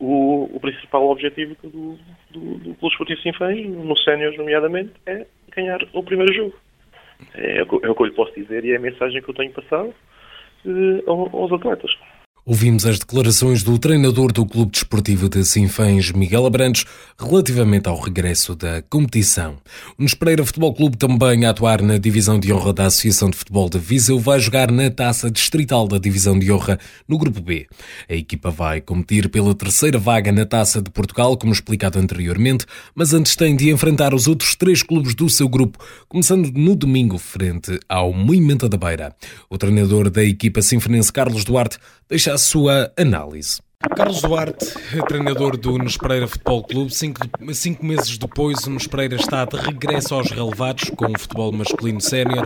o, 0.00 0.50
o 0.52 0.60
principal 0.60 1.08
objetivo 1.08 1.56
do, 1.62 1.98
do, 2.30 2.58
do 2.58 2.74
Clube 2.74 2.92
Esportivo 2.92 3.20
Sinfãs, 3.20 3.64
no 3.64 3.96
Sénior 3.98 4.36
nomeadamente, 4.36 4.92
é 5.06 5.26
ganhar 5.54 5.86
o 5.92 6.02
primeiro 6.02 6.32
jogo. 6.34 6.54
É, 7.34 7.58
é, 7.58 7.62
o 7.62 7.66
que 7.68 8.02
eu 8.02 8.06
lhe 8.06 8.12
posso 8.12 8.34
dizer 8.34 8.64
e 8.64 8.72
é 8.72 8.76
a 8.76 8.80
mensagem 8.80 9.22
que 9.22 9.28
eu 9.28 9.34
tenho 9.34 9.52
passado 9.52 9.94
eh, 10.66 11.02
aos 11.06 11.52
atletas. 11.52 11.96
Ouvimos 12.46 12.84
as 12.84 12.98
declarações 12.98 13.62
do 13.62 13.78
treinador 13.78 14.30
do 14.30 14.44
Clube 14.44 14.72
Desportivo 14.72 15.30
de 15.30 15.42
Sinfãs, 15.46 16.12
Miguel 16.12 16.44
Abrantes, 16.44 16.84
relativamente 17.18 17.88
ao 17.88 17.98
regresso 17.98 18.54
da 18.54 18.82
competição. 18.82 19.56
O 19.98 20.02
Nespereira 20.02 20.44
Futebol 20.44 20.74
Clube, 20.74 20.98
também 20.98 21.46
a 21.46 21.50
atuar 21.50 21.80
na 21.80 21.96
Divisão 21.96 22.38
de 22.38 22.52
Honra 22.52 22.74
da 22.74 22.84
Associação 22.84 23.30
de 23.30 23.36
Futebol 23.38 23.70
de 23.70 23.78
Viseu, 23.78 24.18
vai 24.18 24.38
jogar 24.38 24.70
na 24.70 24.90
Taça 24.90 25.30
Distrital 25.30 25.88
da 25.88 25.96
Divisão 25.96 26.38
de 26.38 26.52
Honra 26.52 26.78
no 27.08 27.16
Grupo 27.16 27.40
B. 27.40 27.66
A 28.10 28.14
equipa 28.14 28.50
vai 28.50 28.78
competir 28.82 29.30
pela 29.30 29.54
terceira 29.54 29.98
vaga 29.98 30.30
na 30.30 30.44
Taça 30.44 30.82
de 30.82 30.90
Portugal, 30.90 31.38
como 31.38 31.50
explicado 31.50 31.98
anteriormente, 31.98 32.66
mas 32.94 33.14
antes 33.14 33.36
tem 33.36 33.56
de 33.56 33.70
enfrentar 33.70 34.12
os 34.12 34.28
outros 34.28 34.54
três 34.54 34.82
clubes 34.82 35.14
do 35.14 35.30
seu 35.30 35.48
grupo, 35.48 35.78
começando 36.10 36.52
no 36.52 36.76
domingo 36.76 37.16
frente 37.16 37.80
ao 37.88 38.12
Moimenta 38.12 38.68
da 38.68 38.76
Beira. 38.76 39.16
O 39.48 39.56
treinador 39.56 40.10
da 40.10 40.22
equipa 40.22 40.60
sinfonense, 40.60 41.10
Carlos 41.10 41.42
Duarte, 41.42 41.78
deixa 42.06 42.33
a 42.34 42.38
sua 42.38 42.92
análise. 42.98 43.62
Carlos 43.96 44.20
Duarte, 44.20 44.66
treinador 45.06 45.56
do 45.56 45.78
Nunes 45.78 45.96
Pereira 45.96 46.26
Futebol 46.26 46.64
Clube, 46.64 46.92
cinco, 46.92 47.20
cinco 47.52 47.86
meses 47.86 48.18
depois 48.18 48.64
o 48.64 48.70
Nunes 48.70 48.88
Pereira 48.88 49.14
está 49.14 49.44
de 49.44 49.56
regresso 49.56 50.16
aos 50.16 50.32
relevados 50.32 50.90
com 50.90 51.12
o 51.12 51.18
futebol 51.18 51.52
masculino 51.52 52.00
sénior. 52.00 52.44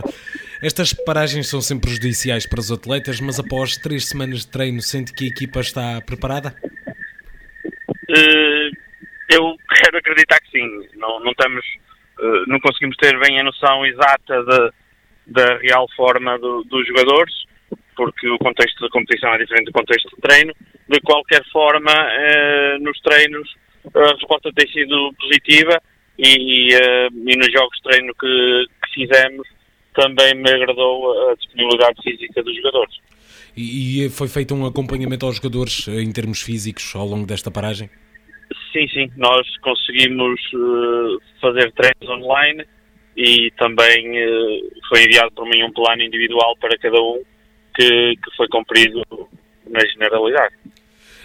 Estas 0.61 0.93
paragens 0.93 1.47
são 1.47 1.59
sempre 1.59 1.87
prejudiciais 1.87 2.45
para 2.45 2.59
os 2.59 2.71
atletas, 2.71 3.19
mas 3.19 3.39
após 3.39 3.77
três 3.77 4.07
semanas 4.07 4.41
de 4.41 4.49
treino, 4.49 4.79
sente 4.79 5.11
que 5.11 5.25
a 5.25 5.27
equipa 5.29 5.59
está 5.61 5.99
preparada? 6.01 6.53
Uh, 8.09 8.69
eu 9.31 9.55
quero 9.73 9.97
acreditar 9.97 10.39
que 10.41 10.51
sim. 10.51 10.87
Não, 10.97 11.19
não, 11.21 11.33
temos, 11.33 11.65
uh, 12.19 12.45
não 12.47 12.59
conseguimos 12.59 12.95
ter 12.97 13.19
bem 13.19 13.39
a 13.39 13.43
noção 13.43 13.83
exata 13.87 14.71
da 15.25 15.57
real 15.57 15.87
forma 15.95 16.37
do, 16.37 16.63
dos 16.65 16.85
jogadores 16.87 17.48
porque 17.99 18.29
o 18.29 18.37
contexto 18.37 18.79
da 18.79 18.89
competição 18.89 19.33
é 19.33 19.39
diferente 19.39 19.65
do 19.65 19.73
contexto 19.73 20.09
de 20.15 20.21
treino. 20.21 20.53
De 20.87 21.01
qualquer 21.01 21.43
forma, 21.51 21.91
eh, 21.91 22.77
nos 22.79 22.97
treinos 23.01 23.53
a 23.93 24.13
resposta 24.13 24.49
tem 24.55 24.71
sido 24.71 25.13
positiva 25.19 25.81
e, 26.17 26.73
eh, 26.73 27.07
e 27.11 27.35
nos 27.35 27.51
jogos 27.51 27.75
de 27.75 27.83
treino 27.89 28.13
que, 28.17 28.65
que, 28.85 28.93
fizemos 28.93 29.45
também 29.93 30.33
me 30.33 30.49
agradou 30.49 31.29
a 31.29 31.35
disponibilidade 31.35 32.01
física 32.01 32.41
dos 32.41 32.55
jogadores. 32.55 32.95
E, 33.57 34.05
e 34.05 34.09
foi 34.09 34.29
feito 34.29 34.55
um 34.55 34.65
acompanhamento 34.65 35.25
aos 35.25 35.35
jogadores 35.35 35.85
eh, 35.89 36.01
em 36.01 36.11
termos 36.13 36.41
físicos 36.41 36.95
ao 36.95 37.05
longo 37.05 37.27
desta 37.27 37.51
paragem? 37.51 37.89
Sim, 38.71 38.87
sim. 38.87 39.11
Nós 39.17 39.45
conseguimos 39.57 40.39
uh, 40.53 41.19
fazer 41.41 41.69
treinos 41.73 42.07
online 42.09 42.63
e 43.17 43.51
também 43.57 44.09
uh, 44.23 44.69
foi 44.87 45.03
enviado 45.03 45.31
por 45.33 45.45
mim 45.49 45.63
um 45.63 45.73
plano 45.73 46.01
individual 46.01 46.55
para 46.61 46.77
cada 46.77 46.97
um 47.01 47.21
que, 47.79 48.15
que 48.17 48.35
foi 48.35 48.47
cumprido 48.49 49.01
na 49.69 49.79
generalidade. 49.79 50.55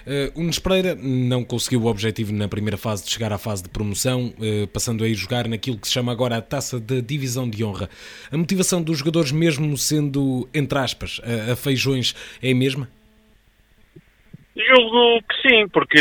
Uh, 0.06 0.60
Pereira 0.62 0.94
não 0.94 1.42
conseguiu 1.42 1.82
o 1.82 1.86
objetivo 1.86 2.32
na 2.32 2.46
primeira 2.46 2.76
fase 2.76 3.04
de 3.04 3.10
chegar 3.10 3.32
à 3.32 3.38
fase 3.38 3.62
de 3.62 3.70
promoção, 3.70 4.26
uh, 4.38 4.66
passando 4.68 5.02
a 5.02 5.08
ir 5.08 5.14
jogar 5.14 5.48
naquilo 5.48 5.78
que 5.78 5.88
se 5.88 5.94
chama 5.94 6.12
agora 6.12 6.36
a 6.36 6.42
taça 6.42 6.78
da 6.78 7.00
divisão 7.00 7.48
de 7.48 7.64
honra. 7.64 7.88
A 8.30 8.36
motivação 8.36 8.82
dos 8.82 8.98
jogadores, 8.98 9.32
mesmo 9.32 9.76
sendo, 9.78 10.48
entre 10.54 10.78
aspas, 10.78 11.20
a, 11.24 11.52
a 11.52 11.56
feijões, 11.56 12.14
é 12.42 12.52
a 12.52 12.54
mesma? 12.54 12.88
Julgo 14.54 15.22
que 15.22 15.48
sim, 15.48 15.68
porque 15.68 15.98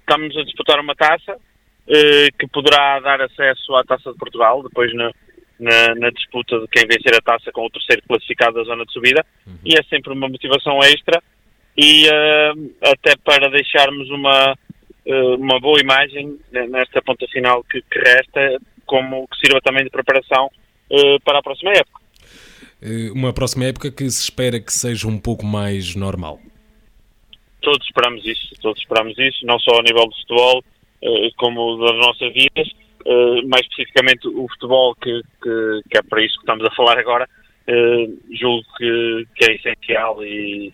estamos 0.00 0.36
a 0.36 0.44
disputar 0.44 0.78
uma 0.78 0.94
taça 0.94 1.32
uh, 1.32 2.36
que 2.38 2.46
poderá 2.52 3.00
dar 3.00 3.20
acesso 3.22 3.74
à 3.74 3.82
taça 3.82 4.12
de 4.12 4.18
Portugal, 4.18 4.62
depois 4.62 4.94
na, 4.94 5.10
na, 5.58 5.94
na, 5.94 6.10
disputa 6.10 6.58
de 6.60 6.68
quem 6.68 6.86
vencer 6.86 7.14
a 7.14 7.20
taça 7.20 7.50
com 7.52 7.64
o 7.64 7.70
terceiro 7.70 8.02
classificado 8.06 8.56
da 8.56 8.64
zona 8.64 8.84
de 8.84 8.92
subida 8.92 9.24
uhum. 9.46 9.58
e 9.64 9.74
é 9.74 9.82
sempre 9.84 10.12
uma 10.12 10.28
motivação 10.28 10.78
extra 10.80 11.22
e 11.76 12.06
uh, 12.08 12.74
até 12.82 13.16
para 13.22 13.50
deixarmos 13.50 14.08
uma, 14.10 14.52
uh, 15.06 15.34
uma 15.36 15.60
boa 15.60 15.78
imagem 15.80 16.38
nesta 16.50 17.02
ponta 17.02 17.26
final 17.28 17.62
que, 17.64 17.82
que, 17.82 17.98
resta, 17.98 18.58
como 18.86 19.28
que 19.28 19.38
sirva 19.38 19.60
também 19.60 19.84
de 19.84 19.90
preparação 19.90 20.46
uh, 20.46 21.20
para 21.22 21.38
a 21.38 21.42
próxima 21.42 21.72
época. 21.72 22.00
Uma 23.14 23.32
próxima 23.32 23.64
época 23.64 23.90
que 23.90 24.08
se 24.10 24.22
espera 24.22 24.60
que 24.60 24.72
seja 24.72 25.08
um 25.08 25.18
pouco 25.18 25.44
mais 25.44 25.96
normal. 25.96 26.38
Todos 27.60 27.84
esperamos 27.86 28.24
isso, 28.24 28.54
todos 28.60 28.80
esperamos 28.80 29.18
isso, 29.18 29.44
não 29.44 29.58
só 29.58 29.80
a 29.80 29.82
nível 29.82 30.06
de 30.08 30.20
futebol, 30.20 30.62
como 31.36 31.78
das 31.78 31.96
nossas 31.96 32.32
vidas, 32.32 32.68
uh, 33.06 33.48
mais 33.48 33.62
especificamente 33.66 34.26
o 34.28 34.46
futebol, 34.48 34.94
que, 34.96 35.22
que, 35.42 35.80
que, 35.90 35.98
é 35.98 36.02
para 36.02 36.24
isso 36.24 36.34
que 36.34 36.42
estamos 36.42 36.64
a 36.66 36.74
falar 36.74 36.98
agora, 36.98 37.28
uh, 37.68 38.34
julgo 38.34 38.64
que, 38.76 39.26
que, 39.34 39.50
é 39.50 39.54
essencial 39.54 40.22
e, 40.24 40.72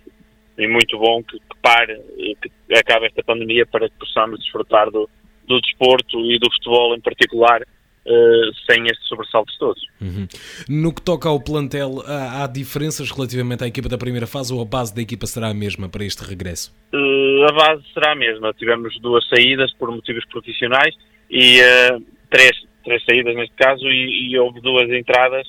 e 0.58 0.66
muito 0.66 0.98
bom 0.98 1.22
que, 1.22 1.38
pare, 1.60 2.00
que 2.40 2.74
acabe 2.74 3.06
esta 3.06 3.22
pandemia 3.22 3.66
para 3.66 3.88
que 3.88 3.94
possamos 3.98 4.40
desfrutar 4.40 4.90
do, 4.90 5.08
do 5.46 5.60
desporto 5.60 6.18
e 6.30 6.38
do 6.38 6.50
futebol 6.52 6.94
em 6.96 7.00
particular 7.00 7.62
Uh, 8.04 8.50
sem 8.68 8.82
estes 8.86 9.06
sobressaltos 9.06 9.56
todos. 9.58 9.80
Uhum. 10.00 10.26
No 10.68 10.92
que 10.92 11.00
toca 11.00 11.28
ao 11.28 11.38
plantel, 11.38 12.02
há, 12.04 12.42
há, 12.42 12.46
diferenças 12.48 13.12
relativamente 13.12 13.62
à 13.62 13.68
equipa 13.68 13.88
da 13.88 13.96
primeira 13.96 14.26
fase 14.26 14.52
ou 14.52 14.60
a 14.60 14.64
base 14.64 14.92
da 14.92 15.00
equipa 15.00 15.24
será 15.24 15.50
a 15.50 15.54
mesma 15.54 15.88
para 15.88 16.04
este 16.04 16.24
regresso? 16.24 16.74
Uh, 16.92 17.44
a 17.48 17.52
base 17.52 17.84
será 17.94 18.10
a 18.10 18.16
mesma. 18.16 18.52
Tivemos 18.54 18.98
duas 19.00 19.24
saídas 19.28 19.72
por 19.74 19.88
motivos 19.92 20.24
profissionais 20.26 20.92
e 21.30 21.60
uh, 21.60 22.04
três, 22.32 22.52
três 22.82 23.04
saídas 23.04 23.36
neste 23.36 23.54
caso 23.54 23.86
e, 23.88 24.32
e 24.32 24.38
houve 24.38 24.60
duas 24.60 24.90
entradas 24.90 25.46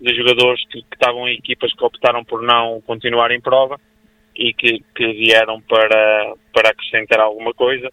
de 0.00 0.14
jogadores 0.14 0.62
que, 0.66 0.82
que, 0.82 0.94
estavam 0.94 1.26
em 1.26 1.36
equipas 1.36 1.72
que 1.72 1.84
optaram 1.84 2.22
por 2.24 2.42
não 2.42 2.80
continuar 2.82 3.30
em 3.32 3.40
prova 3.40 3.80
e 4.36 4.52
que, 4.52 4.80
que 4.94 5.12
vieram 5.14 5.60
para, 5.62 6.34
para 6.52 6.70
acrescentar 6.70 7.18
alguma 7.20 7.52
coisa 7.54 7.90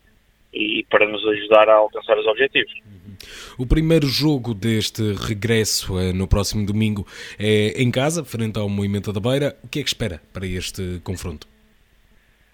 e 0.54 0.86
para 0.90 1.08
nos 1.08 1.26
ajudar 1.28 1.68
a 1.68 1.76
alcançar 1.76 2.18
os 2.18 2.28
objetivos. 2.28 2.72
Uhum. 2.86 3.16
O 3.58 3.66
primeiro 3.66 4.08
jogo 4.08 4.54
deste 4.54 5.02
regresso 5.14 6.00
é 6.00 6.14
no 6.14 6.28
próximo 6.28 6.66
domingo 6.66 7.06
é 7.40 7.82
em 7.82 7.90
casa, 7.90 8.24
frente 8.24 8.60
ao 8.60 8.70
Movimento 8.70 9.12
da 9.12 9.20
Beira. 9.20 9.58
O 9.64 9.68
que 9.68 9.80
é 9.80 9.84
que 9.84 9.90
espera 9.90 10.22
para 10.32 10.46
este 10.46 11.02
confronto? 11.04 11.48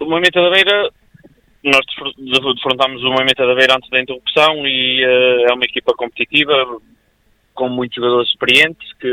O 0.00 0.06
Movimento 0.06 0.40
da 0.40 0.50
Beira 0.50 0.90
nós 1.64 1.80
defrontámos 2.54 3.02
o 3.04 3.10
Moimenta 3.10 3.46
da 3.46 3.54
Beira 3.54 3.76
antes 3.76 3.88
da 3.88 4.00
interrupção 4.00 4.66
e 4.66 5.04
uh, 5.04 5.50
é 5.50 5.54
uma 5.54 5.64
equipa 5.64 5.94
competitiva 5.94 6.52
com 7.54 7.68
muitos 7.68 7.96
jogadores 7.96 8.30
experientes 8.30 8.92
que, 8.94 9.08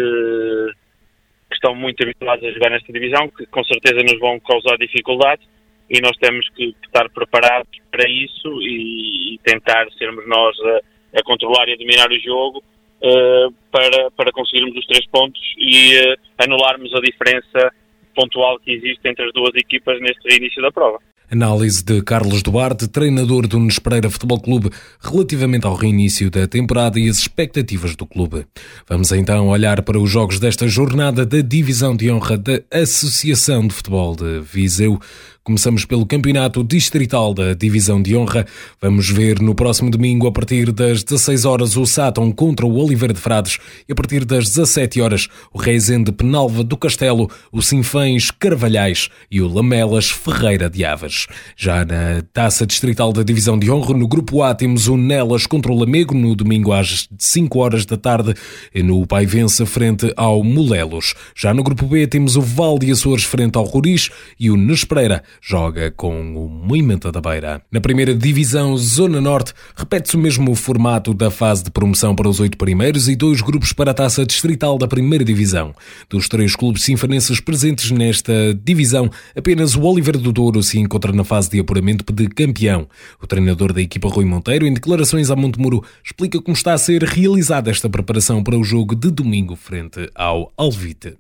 que, 1.50 1.54
estão 1.54 1.76
muito 1.76 2.02
habituados 2.02 2.44
a 2.44 2.52
jogar 2.52 2.72
nesta 2.72 2.92
divisão, 2.92 3.30
que 3.30 3.46
com 3.48 3.64
certeza 3.64 4.02
nos 4.02 4.20
vão 4.20 4.40
causar 4.40 4.78
dificuldades 4.78 5.46
e 5.90 6.02
nós 6.02 6.16
temos 6.18 6.48
que 6.50 6.76
estar 6.86 7.10
preparados 7.10 7.70
para 7.92 8.10
isso 8.10 8.62
e, 8.62 9.36
e 9.36 9.40
tentar 9.40 9.86
sermos 9.98 10.28
nós 10.28 10.56
a, 10.62 11.20
a, 11.20 11.24
controlar 11.24 11.68
e 11.68 11.74
a 11.74 11.78
dominar 11.78 12.10
o 12.10 12.20
jogo 12.20 12.64
uh, 13.04 13.54
para, 13.72 14.10
para 14.12 14.32
conseguirmos 14.32 14.76
os 14.76 14.86
três 14.88 15.06
pontos 15.08 15.42
e 15.58 15.98
uh, 15.98 16.18
anularmos 16.40 16.94
a 16.96 17.00
diferença 17.00 17.72
pontual 18.16 18.60
que 18.60 18.72
existe 18.72 19.08
entre 19.08 19.26
as 19.26 19.34
duas 19.34 19.54
equipas 19.56 20.00
neste 20.02 20.36
início 20.36 20.62
da 20.64 20.72
prova. 20.72 21.00
Análise 21.32 21.84
de 21.84 22.02
Carlos 22.02 22.42
Duarte, 22.42 22.88
treinador 22.88 23.48
do 23.48 23.60
Nunes 23.60 23.78
Pereira 23.78 24.10
Futebol 24.10 24.40
Clube, 24.40 24.72
relativamente 25.00 25.68
ao 25.68 25.76
reinício 25.76 26.32
da 26.32 26.48
temporada 26.48 27.00
e 27.00 27.08
as 27.08 27.20
expectativas 27.20 27.96
do 27.96 28.06
clube. 28.06 28.48
Vamos 28.88 29.12
então 29.12 29.48
olhar 29.48 29.84
para 29.84 30.00
os 30.00 30.10
jogos 30.10 30.40
desta 30.40 30.68
jornada 30.68 31.26
da 31.26 31.42
Divisão 31.42 31.96
de 31.96 32.10
Honra 32.10 32.38
da 32.38 32.62
Associação 32.72 33.68
de 33.68 33.74
Futebol 33.76 34.16
de 34.16 34.40
Viseu. 34.40 35.00
Começamos 35.44 35.84
pelo 35.84 36.06
Campeonato 36.06 36.64
Distrital 36.64 37.34
da 37.34 37.54
Divisão 37.54 38.02
de 38.02 38.16
Honra. 38.16 38.46
Vamos 38.80 39.10
ver 39.10 39.40
no 39.40 39.56
próximo 39.56 39.90
domingo, 39.90 40.28
a 40.28 40.32
partir 40.32 40.72
das 40.72 41.04
16 41.04 41.46
horas, 41.46 41.76
o 41.76 41.86
Sátão 41.88 42.32
contra 42.32 42.68
o 42.68 42.76
Oliveira 42.76 43.14
de 43.14 43.20
Frades 43.20 43.58
e 43.88 43.92
a 43.92 43.96
partir 43.96 44.26
das 44.26 44.46
17 44.50 45.02
horas, 45.02 45.28
o 45.52 45.58
Reisende 45.58 46.12
Penalva 46.12 46.64
do 46.64 46.78
Castelo, 46.78 47.30
o 47.52 47.64
Sinfães 47.64 48.30
Carvalhais 48.30 49.10
e 49.32 49.42
o 49.42 49.48
Lamelas 49.48 50.12
Ferreira 50.12 50.70
de 50.70 50.86
Aves. 50.86 51.19
Já 51.56 51.86
na 51.86 52.22
Taça 52.34 52.66
Distrital 52.66 53.12
da 53.14 53.24
Divisão 53.24 53.58
de 53.58 53.72
Honra, 53.72 53.94
no 53.94 54.08
Grupo 54.08 54.44
A, 54.44 54.54
temos 54.54 54.88
o 54.88 54.98
Nelas 54.98 55.46
contra 55.46 55.72
o 55.72 55.78
Lamego 55.78 56.14
no 56.14 56.36
domingo 56.36 56.72
às 56.72 57.08
5 57.18 57.60
horas 57.60 57.86
da 57.86 57.98
tarde 57.98 58.34
no 58.76 59.06
Paivença 59.06 59.66
frente 59.66 60.12
ao 60.16 60.44
Molelos. 60.44 61.14
Já 61.36 61.54
no 61.54 61.64
Grupo 61.64 61.86
B, 61.86 62.08
temos 62.08 62.36
o 62.36 62.42
Val 62.42 62.78
de 62.78 62.92
Açores 62.92 63.24
frente 63.24 63.58
ao 63.58 63.64
Roriz 63.64 64.10
e 64.40 64.50
o 64.50 64.58
Nespreira 64.58 65.24
joga 65.42 65.92
com 65.92 66.36
o 66.36 66.50
Moimenta 66.50 67.12
da 67.12 67.22
Beira. 67.22 67.62
Na 67.72 67.82
primeira 67.82 68.14
divisão 68.14 68.78
Zona 68.78 69.22
Norte, 69.22 69.54
repete-se 69.76 70.16
o 70.16 70.20
mesmo 70.20 70.54
formato 70.56 71.14
da 71.14 71.32
fase 71.32 71.64
de 71.64 71.72
promoção 71.72 72.16
para 72.16 72.28
os 72.28 72.40
oito 72.40 72.58
primeiros 72.58 73.08
e 73.08 73.16
dois 73.16 73.42
grupos 73.42 73.74
para 73.74 73.92
a 73.92 73.94
taça 73.94 74.26
distrital 74.26 74.78
da 74.78 74.88
primeira 74.88 75.24
divisão. 75.24 75.74
Dos 76.10 76.28
três 76.28 76.56
clubes 76.56 76.84
sinfanenses 76.84 77.40
presentes 77.40 77.92
nesta 77.92 78.34
divisão, 78.64 79.10
apenas 79.36 79.76
o 79.76 79.82
Oliveira 79.82 80.18
do 80.18 80.32
Douro 80.32 80.62
se 80.62 80.80
encontra 80.80 81.09
na 81.14 81.24
fase 81.24 81.50
de 81.50 81.60
apuramento 81.60 82.12
de 82.12 82.28
campeão. 82.28 82.88
O 83.22 83.28
treinador 83.28 83.74
da 83.74 83.82
equipa 83.82 84.08
Rui 84.08 84.26
Monteiro, 84.26 84.66
em 84.66 84.74
declarações 84.74 85.30
a 85.30 85.36
Montemuro, 85.36 85.84
explica 86.04 86.42
como 86.42 86.56
está 86.56 86.74
a 86.74 86.78
ser 86.78 87.04
realizada 87.04 87.70
esta 87.70 87.90
preparação 87.90 88.44
para 88.44 88.58
o 88.58 88.64
jogo 88.64 88.96
de 88.96 89.12
domingo 89.12 89.56
frente 89.56 90.10
ao 90.16 90.52
Alvite. 90.58 91.18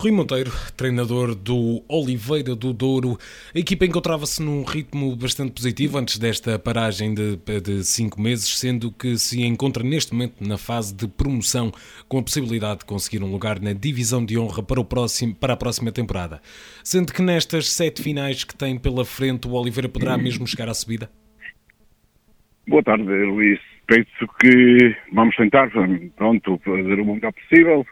Rui 0.00 0.12
Monteiro, 0.12 0.50
treinador 0.78 1.34
do 1.34 1.84
Oliveira 1.86 2.56
do 2.56 2.72
Douro, 2.72 3.18
a 3.54 3.58
equipa 3.58 3.84
encontrava-se 3.84 4.42
num 4.42 4.64
ritmo 4.64 5.14
bastante 5.14 5.52
positivo 5.52 5.98
antes 5.98 6.16
desta 6.16 6.58
paragem 6.58 7.12
de, 7.12 7.36
de 7.36 7.84
cinco 7.84 8.18
meses, 8.18 8.58
sendo 8.58 8.90
que 8.90 9.18
se 9.18 9.42
encontra 9.42 9.84
neste 9.84 10.14
momento 10.14 10.36
na 10.40 10.56
fase 10.56 10.94
de 10.94 11.06
promoção, 11.06 11.70
com 12.08 12.16
a 12.16 12.22
possibilidade 12.22 12.78
de 12.78 12.86
conseguir 12.86 13.22
um 13.22 13.30
lugar 13.30 13.60
na 13.60 13.74
divisão 13.74 14.24
de 14.24 14.38
honra 14.38 14.62
para, 14.62 14.80
o 14.80 14.84
próximo, 14.86 15.34
para 15.34 15.52
a 15.52 15.56
próxima 15.56 15.92
temporada. 15.92 16.40
Sendo 16.82 17.12
que 17.12 17.20
nestas 17.20 17.70
sete 17.70 18.02
finais 18.02 18.42
que 18.42 18.56
tem 18.56 18.78
pela 18.78 19.04
frente, 19.04 19.46
o 19.46 19.52
Oliveira 19.52 19.86
poderá 19.90 20.16
mesmo 20.16 20.46
chegar 20.46 20.70
à 20.70 20.72
subida? 20.72 21.10
Boa 22.66 22.82
tarde, 22.82 23.04
Luís. 23.04 23.60
Penso 23.86 24.26
que 24.40 24.96
vamos 25.12 25.36
tentar, 25.36 25.70
pronto, 26.16 26.58
fazer 26.64 27.00
o 27.00 27.04
melhor 27.04 27.34
possível 27.34 27.84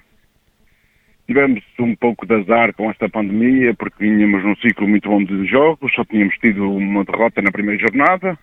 Tivemos 1.28 1.62
um 1.78 1.94
pouco 1.94 2.26
de 2.26 2.34
azar 2.36 2.72
com 2.72 2.90
esta 2.90 3.06
pandemia, 3.06 3.74
porque 3.74 4.02
vínhamos 4.02 4.42
num 4.42 4.56
ciclo 4.56 4.88
muito 4.88 5.10
bom 5.10 5.22
de 5.22 5.46
jogos, 5.46 5.92
só 5.94 6.02
tínhamos 6.02 6.34
tido 6.38 6.72
uma 6.72 7.04
derrota 7.04 7.42
na 7.42 7.52
primeira 7.52 7.78
jornada. 7.78 8.38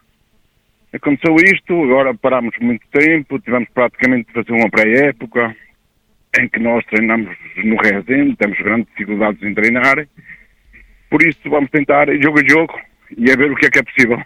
Aconteceu 0.94 1.36
isto, 1.36 1.74
agora 1.84 2.14
parámos 2.14 2.56
muito 2.62 2.86
tempo, 2.92 3.40
tivemos 3.40 3.68
praticamente 3.74 4.28
de 4.28 4.34
fazer 4.34 4.52
uma 4.52 4.70
pré-época, 4.70 5.56
em 6.40 6.48
que 6.48 6.60
nós 6.60 6.86
treinamos 6.86 7.36
no 7.64 7.76
Rezende, 7.78 8.36
temos 8.36 8.58
grandes 8.60 8.88
dificuldades 8.92 9.42
em 9.42 9.56
treinar. 9.56 10.08
Por 11.10 11.26
isso 11.26 11.40
vamos 11.50 11.72
tentar 11.72 12.08
jogo 12.22 12.40
a 12.40 12.48
jogo 12.48 12.80
e 13.18 13.32
a 13.32 13.36
ver 13.36 13.52
o 13.52 13.56
que 13.56 13.66
é 13.66 13.70
que 13.72 13.80
é 13.80 13.84
possível. 13.84 14.22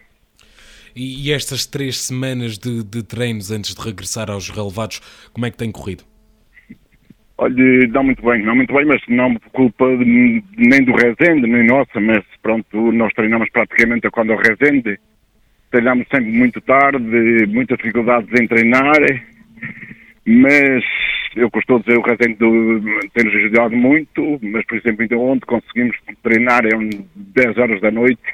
E 0.93 1.31
estas 1.31 1.65
três 1.65 1.97
semanas 1.97 2.57
de, 2.57 2.83
de 2.83 3.03
treinos 3.03 3.51
antes 3.51 3.73
de 3.73 3.81
regressar 3.81 4.29
aos 4.29 4.49
relevados, 4.49 4.99
como 5.31 5.45
é 5.45 5.51
que 5.51 5.57
tem 5.57 5.71
corrido? 5.71 6.03
Olha, 7.41 7.87
não 7.87 8.03
muito 8.03 8.21
bem, 8.21 8.43
não 8.43 8.53
muito 8.53 8.73
bem, 8.73 8.83
mas 8.83 9.01
não 9.07 9.33
por 9.35 9.49
culpa 9.51 9.85
nem 10.57 10.83
do 10.83 10.91
Rezende, 10.91 11.47
nem 11.47 11.65
nossa, 11.65 11.97
mas 11.97 12.21
pronto, 12.41 12.91
nós 12.91 13.13
treinamos 13.13 13.49
praticamente 13.49 14.09
quando 14.09 14.33
o 14.33 14.35
Rezende, 14.35 14.99
treinamos 15.71 16.05
sempre 16.13 16.33
muito 16.33 16.59
tarde, 16.59 17.47
muitas 17.47 17.77
dificuldades 17.77 18.29
em 18.37 18.45
treinar, 18.45 18.99
mas 20.25 20.83
eu 21.37 21.49
costumo 21.49 21.79
dizer 21.79 21.97
o 21.97 22.01
Rezende 22.01 22.35
tem-nos 23.13 23.33
ajudado 23.33 23.73
muito, 23.73 24.37
mas 24.41 24.65
por 24.65 24.77
exemplo, 24.77 25.05
então 25.05 25.21
ontem 25.21 25.45
conseguimos 25.45 25.95
treinar 26.21 26.65
é 26.65 26.71
10 27.15 27.57
horas 27.57 27.79
da 27.79 27.89
noite, 27.89 28.33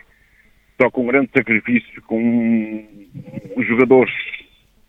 só 0.81 0.89
com 0.89 1.03
um 1.03 1.07
grande 1.07 1.29
sacrifício, 1.31 2.01
com 2.07 2.83
jogadores 3.67 4.15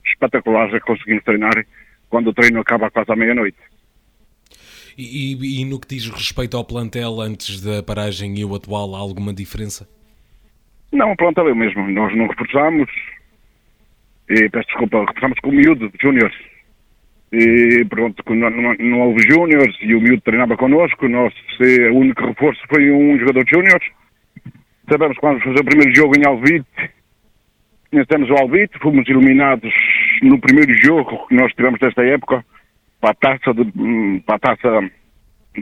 espetaculares 0.07 0.73
que 0.73 0.81
conseguimos 0.81 1.23
treinar 1.23 1.67
quando 2.09 2.29
o 2.29 2.33
treino 2.33 2.61
acaba 2.61 2.91
quase 2.91 3.13
à 3.13 3.15
meia-noite. 3.15 3.59
E, 4.99 5.61
e, 5.61 5.65
no 5.67 5.79
que 5.79 5.89
diz 5.89 6.09
respeito 6.09 6.57
ao 6.57 6.65
plantel 6.65 7.21
antes 7.21 7.61
da 7.61 7.83
paragem 7.83 8.39
e 8.39 8.45
o 8.45 8.55
atual, 8.55 8.95
há 8.95 8.99
alguma 8.99 9.33
diferença? 9.33 9.87
Não, 10.91 11.13
o 11.13 11.17
plantel 11.17 11.49
é 11.49 11.53
o 11.53 11.57
mesmo. 11.57 11.87
Nós 11.91 12.17
não 12.17 12.27
reforçamos, 12.27 12.91
e, 14.31 14.49
peço 14.49 14.67
desculpa, 14.69 15.01
reforçamos 15.01 15.39
com 15.41 15.51
o 15.51 15.53
miúdo 15.53 15.91
de 15.91 15.99
júniores. 16.01 16.35
E 17.31 17.85
pronto, 17.91 18.23
não, 18.35 18.51
não, 18.51 18.75
não 18.75 19.01
houve 19.01 19.21
júniores 19.29 19.77
e 19.83 19.95
o 19.95 20.01
miúdo 20.01 20.23
treinava 20.23 20.57
connosco. 20.57 21.09
Nosso 21.09 21.37
o 21.93 21.97
único 21.97 22.25
reforço 22.25 22.63
foi 22.69 22.91
um 22.91 23.19
jogador 23.19 23.45
de 23.45 23.51
júniores. 23.51 23.89
Sabemos 24.89 25.19
quando 25.19 25.43
fazer 25.43 25.61
o 25.61 25.65
primeiro 25.65 25.95
jogo 25.95 26.17
em 26.17 26.27
Alvite, 26.27 26.91
conhecemos 27.91 28.31
o 28.31 28.35
Alvite, 28.35 28.79
fomos 28.79 29.07
iluminados 29.09 29.75
no 30.23 30.39
primeiro 30.41 30.73
jogo 30.79 31.27
que 31.27 31.35
nós 31.35 31.53
tivemos 31.53 31.81
desta 31.81 32.03
época 32.05 32.45
para 33.07 33.13
a 33.13 33.39
taça 33.39 33.55
de 33.55 33.63
hum, 33.81 34.21
para 34.27 34.37
a 34.37 34.39
taça 34.39 34.91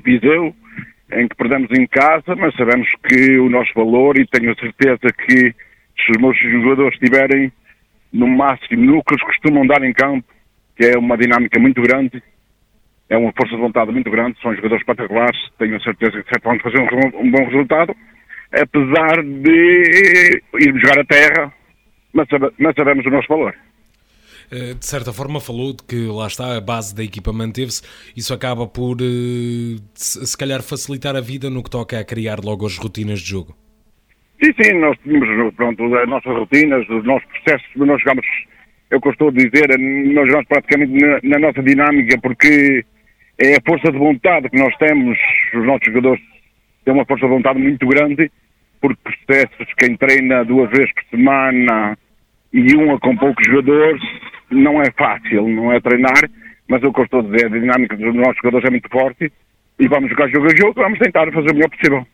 Viseu, 0.02 0.54
em 1.12 1.28
que 1.28 1.37
perdemos 1.37 1.70
em 1.78 1.87
casa, 1.87 2.35
mas 2.37 2.54
sabemos 2.57 2.88
que 3.07 3.38
o 3.38 3.48
nosso 3.48 3.72
valor 3.74 4.18
e 4.18 4.26
tenho 4.26 4.50
a 4.50 4.54
certeza 4.57 5.12
que 5.12 5.52
se 5.52 6.11
os 6.11 6.20
meus 6.20 6.37
jogadores 6.38 6.94
estiverem 6.94 7.52
no 8.12 8.26
máximo 8.26 8.83
núcleos 8.83 9.22
costumam 9.22 9.66
dar 9.66 9.85
em 9.85 9.92
campo, 9.92 10.26
que 10.76 10.87
é 10.87 10.98
uma 10.98 11.16
dinâmica 11.16 11.61
muito 11.61 11.80
grande, 11.83 12.22
é 13.09 13.16
uma 13.16 13.33
força 13.33 13.54
de 13.54 13.61
vontade 13.61 13.92
muito 13.92 14.11
grande, 14.11 14.40
são 14.40 14.54
jogadores 14.57 14.80
espetaculares, 14.80 15.38
tenho 15.59 15.76
a 15.76 15.80
certeza 15.80 16.22
que 16.22 16.40
vão 16.42 16.59
fazer 16.59 16.80
um, 16.80 17.20
um, 17.20 17.30
bom 17.30 17.44
resultado, 17.44 17.94
apesar 18.52 19.22
de 19.22 20.42
irmos 20.61 20.80
jogar 20.80 21.00
a 21.00 21.04
terra, 21.04 21.52
mas, 22.12 22.26
mas 22.59 22.74
sabemos 22.74 23.07
o 23.07 23.11
nosso 23.11 23.28
valor. 23.28 23.54
Eh, 24.50 24.74
de 24.74 24.87
certa 24.87 25.12
forma 25.12 25.40
falou 25.40 25.72
de 25.72 25.83
que 25.85 26.07
lá 26.07 26.26
está, 26.26 26.57
a 26.57 26.61
base 26.61 26.94
da 26.94 27.02
equipa 27.02 27.33
manteve-se, 27.33 27.83
isso 28.16 28.33
acaba 28.35 28.66
por 28.66 28.98
eh, 29.00 29.80
se 29.94 30.37
calhar 30.37 30.62
facilitar 30.62 31.16
a 31.16 31.20
vida 31.20 31.50
no 31.50 31.62
que 31.62 31.70
toca 31.70 31.98
a 31.98 32.04
criar 32.04 32.40
logo 32.44 32.66
as 32.66 32.76
rotinas 32.76 33.20
de 33.20 33.30
jogo. 33.30 33.54
Sim, 34.42 34.52
sim, 34.61 34.72
nós 34.78 34.96
tínhamos 35.02 35.54
pronto, 35.54 35.83
as 35.94 36.09
nossas 36.09 36.33
rotinas, 36.37 36.88
os 36.88 37.04
nossos 37.04 37.26
processos, 37.28 37.68
nós 37.76 38.00
jogamos, 38.02 38.26
eu 38.90 39.00
costumo 39.00 39.33
dizer, 39.33 39.68
nós 39.78 40.46
praticamente 40.46 40.92
na, 40.92 41.20
na 41.22 41.38
nossa 41.38 41.62
dinâmica, 41.62 42.18
porque 42.20 42.85
é 43.38 43.57
a 43.57 43.62
força 43.66 43.90
de 43.90 43.98
vontade 43.98 44.50
que 44.50 44.59
nós 44.59 44.76
temos, 44.76 45.18
os 45.54 45.66
nossos 45.66 45.87
jogadores 45.87 46.22
têm 46.85 46.94
uma 46.94 47.07
força 47.07 47.26
de 47.26 47.33
vontade 47.33 47.59
muito 47.59 47.87
grande, 47.87 48.30
porque 48.80 49.00
processos, 49.02 49.66
quem 49.78 49.96
treina 49.96 50.44
duas 50.44 50.70
vezes 50.70 50.92
por 50.92 51.04
semana 51.16 51.96
e 52.54 52.76
uma 52.76 52.98
com 53.00 53.16
poucos 53.16 53.44
jogadores, 53.44 54.00
não 54.48 54.80
é 54.80 54.88
fácil, 54.96 55.48
não 55.48 55.72
é 55.72 55.80
treinar, 55.80 56.30
mas 56.68 56.80
o 56.84 56.92
que 56.92 57.00
eu 57.00 57.04
estou 57.04 57.20
a 57.20 57.22
dizer, 57.24 57.46
a 57.46 57.48
dinâmica 57.48 57.96
dos 57.96 58.14
nossos 58.14 58.36
jogadores 58.36 58.68
é 58.68 58.70
muito 58.70 58.88
forte 58.88 59.32
e 59.78 59.88
vamos 59.88 60.08
jogar 60.08 60.28
jogo 60.28 60.46
a 60.46 60.56
jogo, 60.56 60.74
vamos 60.76 60.98
tentar 61.00 61.30
fazer 61.32 61.50
o 61.50 61.54
melhor 61.54 61.68
possível. 61.68 62.06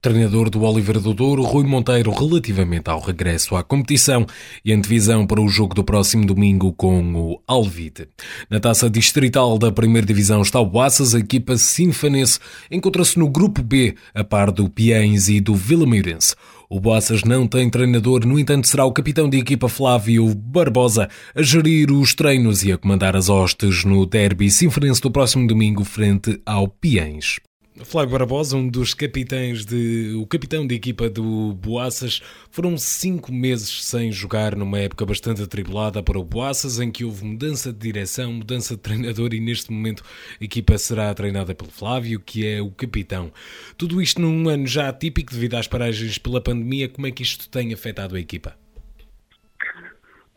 Treinador 0.00 0.48
do 0.48 0.62
Oliveira 0.62 1.00
do 1.00 1.12
Douro, 1.12 1.42
Rui 1.42 1.66
Monteiro, 1.66 2.12
relativamente 2.12 2.88
ao 2.88 3.00
regresso 3.00 3.56
à 3.56 3.64
competição 3.64 4.24
e 4.64 4.72
antevisão 4.72 5.26
para 5.26 5.40
o 5.40 5.48
jogo 5.48 5.74
do 5.74 5.82
próximo 5.82 6.24
domingo 6.24 6.72
com 6.72 7.02
o 7.16 7.42
Alvite. 7.48 8.06
Na 8.48 8.60
taça 8.60 8.88
distrital 8.88 9.58
da 9.58 9.72
primeira 9.72 10.06
divisão 10.06 10.40
está 10.40 10.60
o 10.60 10.66
Boaças, 10.66 11.16
a 11.16 11.18
equipa 11.18 11.56
sinfanense 11.56 12.38
encontra-se 12.70 13.18
no 13.18 13.28
grupo 13.28 13.60
B, 13.60 13.96
a 14.14 14.22
par 14.22 14.52
do 14.52 14.70
Piens 14.70 15.28
e 15.28 15.40
do 15.40 15.56
Vila 15.56 15.84
Meirense. 15.84 16.36
O 16.70 16.78
Boaças 16.78 17.24
não 17.24 17.46
tem 17.46 17.70
treinador, 17.70 18.26
no 18.26 18.38
entanto 18.38 18.68
será 18.68 18.84
o 18.84 18.92
capitão 18.92 19.26
de 19.26 19.38
equipa 19.38 19.70
Flávio 19.70 20.34
Barbosa 20.34 21.08
a 21.34 21.40
gerir 21.40 21.90
os 21.90 22.14
treinos 22.14 22.62
e 22.62 22.70
a 22.70 22.76
comandar 22.76 23.16
as 23.16 23.30
hostes 23.30 23.84
no 23.84 24.04
derby 24.04 24.50
sinfonense 24.50 25.00
do 25.00 25.10
próximo 25.10 25.46
domingo 25.46 25.82
frente 25.82 26.38
ao 26.44 26.68
Piens. 26.68 27.40
Flávio 27.84 28.18
Barbosa, 28.18 28.56
um 28.56 28.68
dos 28.68 28.94
capitães 28.94 29.64
de. 29.64 30.14
o 30.20 30.26
capitão 30.26 30.66
de 30.66 30.74
equipa 30.74 31.08
do 31.08 31.54
Boaças, 31.54 32.20
foram 32.50 32.76
cinco 32.76 33.32
meses 33.32 33.84
sem 33.84 34.10
jogar 34.10 34.56
numa 34.56 34.78
época 34.78 35.06
bastante 35.06 35.42
atribulada 35.42 36.02
para 36.02 36.18
o 36.18 36.24
Boaças, 36.24 36.80
em 36.80 36.90
que 36.90 37.04
houve 37.04 37.24
mudança 37.24 37.72
de 37.72 37.78
direção, 37.78 38.32
mudança 38.32 38.74
de 38.74 38.80
treinador 38.82 39.32
e 39.32 39.40
neste 39.40 39.72
momento 39.72 40.02
a 40.40 40.44
equipa 40.44 40.76
será 40.78 41.12
treinada 41.14 41.54
pelo 41.54 41.70
Flávio, 41.70 42.20
que 42.20 42.46
é 42.46 42.60
o 42.60 42.70
capitão. 42.70 43.32
Tudo 43.76 44.02
isto 44.02 44.20
num 44.20 44.48
ano 44.48 44.66
já 44.66 44.88
atípico 44.88 45.32
devido 45.32 45.54
às 45.54 45.68
paragens 45.68 46.18
pela 46.18 46.40
pandemia, 46.40 46.88
como 46.88 47.06
é 47.06 47.10
que 47.10 47.22
isto 47.22 47.48
tem 47.48 47.72
afetado 47.72 48.16
a 48.16 48.20
equipa? 48.20 48.56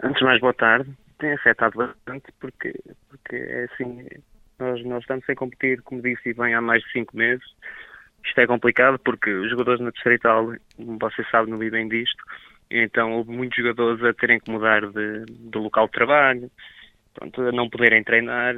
Antes 0.04 0.20
de 0.20 0.26
mais, 0.26 0.40
boa 0.40 0.54
tarde. 0.54 0.92
Tem 1.20 1.34
afetado 1.34 1.78
bastante 1.78 2.32
porque, 2.40 2.74
porque 3.10 3.36
é 3.36 3.68
assim, 3.72 4.08
nós, 4.62 4.86
nós 4.86 5.02
estamos 5.02 5.26
sem 5.26 5.36
competir, 5.36 5.82
como 5.82 6.02
disse, 6.02 6.34
bem 6.34 6.54
há 6.54 6.62
mais 6.62 6.84
de 6.84 6.92
cinco 6.92 7.18
meses. 7.18 7.44
Isto 8.24 8.42
é 8.42 8.48
complicado 8.48 9.00
porque 9.00 9.32
os 9.32 9.50
jogadores 9.50 9.82
na 9.82 9.90
Distrital, 9.90 10.54
como 10.78 11.00
vocês 11.00 11.28
sabem, 11.30 11.52
não 11.52 11.58
vivem 11.58 11.90
disto. 11.90 12.24
Então 12.70 13.12
houve 13.14 13.32
muitos 13.32 13.58
jogadores 13.58 14.04
a 14.04 14.14
terem 14.14 14.40
que 14.40 14.52
mudar 14.52 14.82
de, 14.82 15.26
de 15.26 15.58
local 15.58 15.88
de 15.88 15.92
trabalho, 15.92 16.52
pronto, 17.14 17.42
a 17.42 17.52
não 17.52 17.70
poderem 17.70 18.04
treinar. 18.04 18.56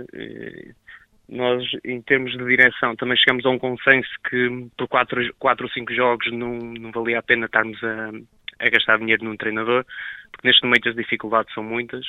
Nós, 1.30 1.64
em 1.86 2.02
termos 2.02 2.34
de 2.34 2.46
direção, 2.46 2.96
também 2.96 3.18
chegamos 3.18 3.46
a 3.46 3.50
um 3.50 3.58
consenso 3.58 4.10
que 4.30 4.68
por 4.78 4.88
quatro, 4.90 5.34
quatro 5.40 5.66
ou 5.66 5.72
cinco 5.72 5.94
jogos 5.94 6.30
não, 6.32 6.58
não 6.58 6.92
valia 6.92 7.20
a 7.20 7.24
pena 7.24 7.46
estarmos 7.46 7.82
a, 7.84 8.12
a 8.60 8.70
gastar 8.70 9.00
dinheiro 9.00 9.24
num 9.24 9.38
treinador, 9.38 9.86
porque 10.32 10.48
neste 10.48 10.64
momento 10.64 10.90
as 10.90 10.96
dificuldades 10.96 11.54
são 11.54 11.64
muitas. 11.64 12.06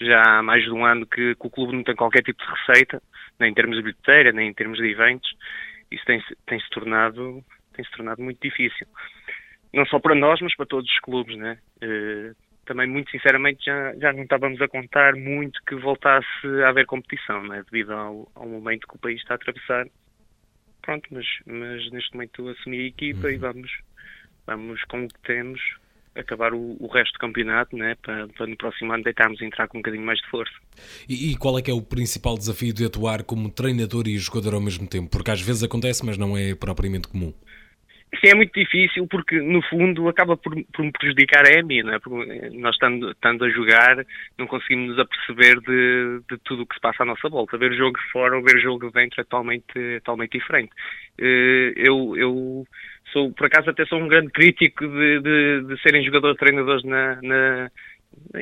Já 0.00 0.38
há 0.38 0.42
mais 0.42 0.62
de 0.62 0.70
um 0.70 0.86
ano 0.86 1.04
que, 1.04 1.34
que 1.34 1.46
o 1.46 1.50
clube 1.50 1.74
não 1.74 1.82
tem 1.82 1.96
qualquer 1.96 2.22
tipo 2.22 2.42
de 2.42 2.50
receita 2.50 3.02
nem 3.38 3.50
em 3.50 3.54
termos 3.54 3.76
de 3.76 3.82
bilheteira, 3.82 4.32
nem 4.32 4.48
em 4.48 4.54
termos 4.54 4.78
de 4.78 4.86
eventos, 4.86 5.30
isso 5.90 6.04
tem-se 6.04 6.36
tem 6.46 6.58
-se 6.58 6.70
tornado, 6.70 7.44
tem 7.74 7.84
-se 7.84 7.90
tornado 7.92 8.22
muito 8.22 8.40
difícil. 8.40 8.86
Não 9.72 9.86
só 9.86 9.98
para 9.98 10.14
nós, 10.14 10.40
mas 10.40 10.54
para 10.54 10.66
todos 10.66 10.90
os 10.90 11.00
clubes, 11.00 11.36
né? 11.36 11.58
Uh, 11.82 12.34
também, 12.64 12.86
muito 12.86 13.10
sinceramente, 13.10 13.64
já, 13.64 13.94
já 13.96 14.12
não 14.12 14.22
estávamos 14.22 14.60
a 14.60 14.68
contar 14.68 15.14
muito 15.16 15.60
que 15.66 15.74
voltasse 15.74 16.46
a 16.64 16.68
haver 16.68 16.86
competição, 16.86 17.42
né? 17.42 17.64
devido 17.70 17.92
ao, 17.92 18.30
ao 18.34 18.46
momento 18.46 18.86
que 18.86 18.94
o 18.94 18.98
país 18.98 19.20
está 19.20 19.34
a 19.34 19.36
atravessar. 19.36 19.86
Pronto, 20.80 21.08
mas, 21.10 21.26
mas 21.46 21.90
neste 21.90 22.14
momento 22.14 22.48
assumi 22.48 22.80
a 22.80 22.86
equipa 22.86 23.26
uhum. 23.26 23.32
e 23.32 23.36
vamos, 23.36 23.78
vamos 24.46 24.84
com 24.84 25.04
o 25.04 25.08
que 25.08 25.20
temos 25.22 25.60
acabar 26.14 26.52
o, 26.52 26.76
o, 26.78 26.86
resto 26.88 27.14
do 27.14 27.18
campeonato, 27.18 27.76
né, 27.76 27.96
para, 28.02 28.28
para 28.28 28.46
no 28.46 28.56
próximo 28.56 28.92
ano 28.92 29.02
deitarmos 29.02 29.40
e 29.40 29.44
entrar 29.44 29.68
com 29.68 29.78
um 29.78 29.80
bocadinho 29.80 30.04
mais 30.04 30.18
de 30.18 30.28
força. 30.28 30.52
E, 31.08 31.30
e, 31.32 31.36
qual 31.36 31.58
é 31.58 31.62
que 31.62 31.70
é 31.70 31.74
o 31.74 31.82
principal 31.82 32.36
desafio 32.36 32.72
de 32.72 32.84
atuar 32.84 33.22
como 33.22 33.50
treinador 33.50 34.06
e 34.06 34.18
jogador 34.18 34.54
ao 34.54 34.60
mesmo 34.60 34.86
tempo? 34.86 35.10
Porque 35.10 35.30
às 35.30 35.40
vezes 35.40 35.62
acontece, 35.62 36.04
mas 36.04 36.18
não 36.18 36.36
é 36.36 36.54
propriamente 36.54 37.08
comum. 37.08 37.32
Sim, 38.20 38.28
é 38.28 38.34
muito 38.34 38.52
difícil 38.52 39.06
porque, 39.06 39.40
no 39.40 39.62
fundo, 39.62 40.06
acaba 40.06 40.36
por, 40.36 40.54
por 40.74 40.84
me 40.84 40.92
prejudicar 40.92 41.44
a 41.50 41.62
mim, 41.62 41.82
não 41.82 41.94
é? 41.94 41.98
Porque 41.98 42.50
nós, 42.58 42.74
estando, 42.74 43.10
estando 43.10 43.42
a 43.42 43.48
jogar, 43.48 44.04
não 44.36 44.46
conseguimos 44.46 44.90
nos 44.90 44.98
aperceber 44.98 45.58
de, 45.60 46.20
de 46.28 46.38
tudo 46.44 46.62
o 46.62 46.66
que 46.66 46.74
se 46.74 46.80
passa 46.80 47.04
à 47.04 47.06
nossa 47.06 47.26
volta. 47.30 47.56
Ver 47.56 47.72
o 47.72 47.76
jogo 47.76 47.98
de 47.98 48.12
fora 48.12 48.36
ou 48.36 48.44
ver 48.44 48.56
o 48.56 48.60
jogo 48.60 48.86
de 48.86 48.92
dentro 48.92 49.18
é 49.18 49.24
totalmente, 49.24 49.72
totalmente 50.04 50.38
diferente. 50.38 50.72
Eh, 51.18 51.72
eu, 51.74 52.14
eu 52.18 52.66
sou, 53.12 53.32
por 53.32 53.46
acaso, 53.46 53.70
até 53.70 53.84
sou 53.86 53.98
um 53.98 54.08
grande 54.08 54.30
crítico 54.30 54.86
de, 54.86 55.20
de, 55.20 55.64
de 55.66 55.82
serem 55.82 56.04
jogadores-treinadores 56.04 56.84
na, 56.84 57.20
na 57.22 57.70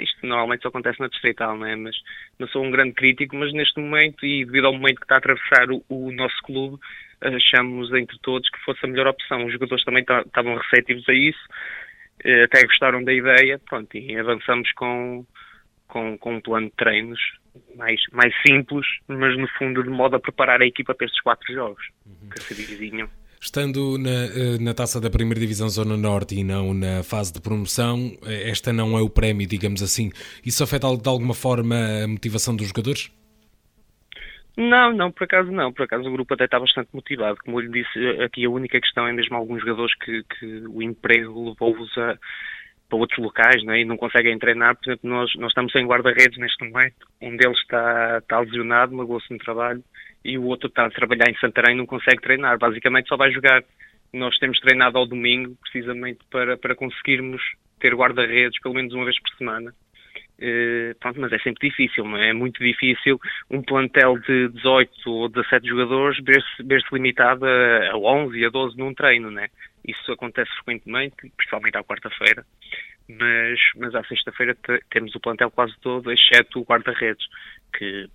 isto 0.00 0.26
normalmente 0.26 0.62
só 0.62 0.68
acontece 0.68 1.00
na 1.00 1.08
distrital, 1.08 1.56
não 1.56 1.66
é? 1.66 1.76
Mas 1.76 1.96
não 2.38 2.48
sou 2.48 2.64
um 2.64 2.70
grande 2.70 2.92
crítico, 2.92 3.36
mas 3.36 3.52
neste 3.52 3.80
momento 3.80 4.24
e 4.24 4.44
devido 4.44 4.66
ao 4.66 4.72
momento 4.72 4.96
que 4.96 5.04
está 5.04 5.16
a 5.16 5.18
atravessar 5.18 5.70
o, 5.70 5.84
o 5.88 6.12
nosso 6.12 6.36
clube, 6.42 6.78
achamos 7.20 7.92
entre 7.94 8.18
todos 8.20 8.48
que 8.50 8.58
fosse 8.64 8.84
a 8.84 8.88
melhor 8.88 9.06
opção. 9.08 9.44
Os 9.44 9.52
jogadores 9.52 9.84
também 9.84 10.02
estavam 10.02 10.56
receptivos 10.56 11.08
a 11.08 11.12
isso, 11.12 11.38
eh, 12.24 12.44
até 12.44 12.64
gostaram 12.64 13.04
da 13.04 13.12
ideia, 13.12 13.58
pronto, 13.58 13.96
e 13.96 14.16
avançamos 14.16 14.70
com, 14.72 15.24
com, 15.86 16.18
com 16.18 16.34
um 16.34 16.40
plano 16.40 16.66
de 16.66 16.76
treinos 16.76 17.20
mais, 17.76 18.00
mais 18.12 18.34
simples, 18.46 18.86
mas 19.08 19.36
no 19.36 19.48
fundo 19.58 19.82
de 19.82 19.90
modo 19.90 20.16
a 20.16 20.20
preparar 20.20 20.60
a 20.62 20.66
equipa 20.66 20.94
para 20.94 21.06
estes 21.06 21.22
quatro 21.22 21.52
jogos 21.52 21.84
uhum. 22.06 22.28
que 22.30 22.40
se 22.40 22.54
divizinham. 22.54 23.08
Estando 23.42 23.96
na, 23.96 24.10
eh, 24.10 24.58
na 24.60 24.74
taça 24.74 25.00
da 25.00 25.08
Primeira 25.08 25.40
Divisão 25.40 25.66
Zona 25.68 25.96
Norte 25.96 26.34
e 26.38 26.44
não 26.44 26.74
na 26.74 27.02
fase 27.02 27.32
de 27.32 27.40
promoção, 27.40 28.12
eh, 28.26 28.50
esta 28.50 28.70
não 28.70 28.98
é 28.98 29.00
o 29.00 29.08
prémio, 29.08 29.46
digamos 29.46 29.82
assim. 29.82 30.10
Isso 30.44 30.62
afeta 30.62 30.86
de 30.94 31.08
alguma 31.08 31.32
forma 31.32 31.74
a 32.04 32.06
motivação 32.06 32.54
dos 32.54 32.68
jogadores? 32.68 33.10
Não, 34.58 34.92
não, 34.92 35.10
por 35.10 35.24
acaso 35.24 35.50
não. 35.50 35.72
Por 35.72 35.84
acaso 35.84 36.06
o 36.06 36.12
grupo 36.12 36.34
até 36.34 36.44
está 36.44 36.60
bastante 36.60 36.90
motivado. 36.92 37.38
Como 37.42 37.58
eu 37.58 37.64
lhe 37.64 37.82
disse, 37.82 38.22
aqui 38.22 38.44
a 38.44 38.50
única 38.50 38.78
questão 38.78 39.06
é 39.06 39.12
mesmo 39.12 39.34
alguns 39.34 39.60
jogadores 39.60 39.94
que, 39.94 40.22
que 40.38 40.46
o 40.68 40.82
emprego 40.82 41.48
levou-os 41.48 41.96
a 41.96 42.18
para 42.90 42.98
outros 42.98 43.18
locais 43.20 43.64
né, 43.64 43.80
e 43.80 43.84
não 43.84 43.96
conseguem 43.96 44.38
treinar. 44.38 44.76
Por 44.76 44.90
exemplo, 44.90 45.08
nós, 45.08 45.32
nós 45.36 45.50
estamos 45.50 45.72
sem 45.72 45.86
guarda-redes 45.86 46.36
neste 46.36 46.62
momento. 46.68 47.06
Um 47.22 47.36
deles 47.36 47.58
está, 47.60 48.18
está 48.18 48.40
lesionado, 48.40 48.94
magoou-se 48.94 49.32
no 49.32 49.38
trabalho, 49.38 49.82
e 50.24 50.38
o 50.38 50.44
outro 50.44 50.68
está 50.68 50.86
a 50.86 50.90
trabalhar 50.90 51.28
em 51.28 51.38
Santarém 51.38 51.76
não 51.76 51.86
consegue 51.86 52.20
treinar. 52.20 52.58
Basicamente 52.58 53.08
só 53.08 53.16
vai 53.16 53.32
jogar. 53.32 53.62
Nós 54.12 54.36
temos 54.38 54.58
treinado 54.60 54.98
ao 54.98 55.06
domingo, 55.06 55.56
precisamente 55.62 56.18
para, 56.30 56.56
para 56.56 56.74
conseguirmos 56.74 57.40
ter 57.78 57.94
guarda-redes 57.94 58.60
pelo 58.60 58.74
menos 58.74 58.92
uma 58.92 59.04
vez 59.04 59.18
por 59.20 59.30
semana. 59.36 59.74
Uh, 60.40 60.98
pronto, 60.98 61.20
mas 61.20 61.32
é 61.32 61.38
sempre 61.38 61.68
difícil, 61.68 62.04
é? 62.16 62.30
É 62.30 62.32
muito 62.32 62.64
difícil 62.64 63.20
um 63.50 63.62
plantel 63.62 64.18
de 64.20 64.48
18 64.48 64.90
ou 65.06 65.28
17 65.28 65.68
jogadores 65.68 66.18
ver-se 66.24 66.62
ver 66.62 66.82
limitado 66.92 67.44
a, 67.44 67.90
a 67.90 67.96
11 67.98 68.38
e 68.38 68.46
a 68.46 68.48
12 68.48 68.76
num 68.78 68.94
treino, 68.94 69.30
né? 69.30 69.48
Isso 69.86 70.10
acontece 70.10 70.50
frequentemente, 70.54 71.30
principalmente 71.36 71.76
à 71.76 71.84
quarta-feira, 71.84 72.44
mas, 73.06 73.60
mas 73.76 73.94
à 73.94 74.02
sexta-feira 74.04 74.56
temos 74.90 75.14
o 75.14 75.20
plantel 75.20 75.50
quase 75.50 75.74
todo, 75.82 76.10
exceto 76.10 76.60
o 76.60 76.64
guarda-redes, 76.64 77.26
que, 77.76 78.08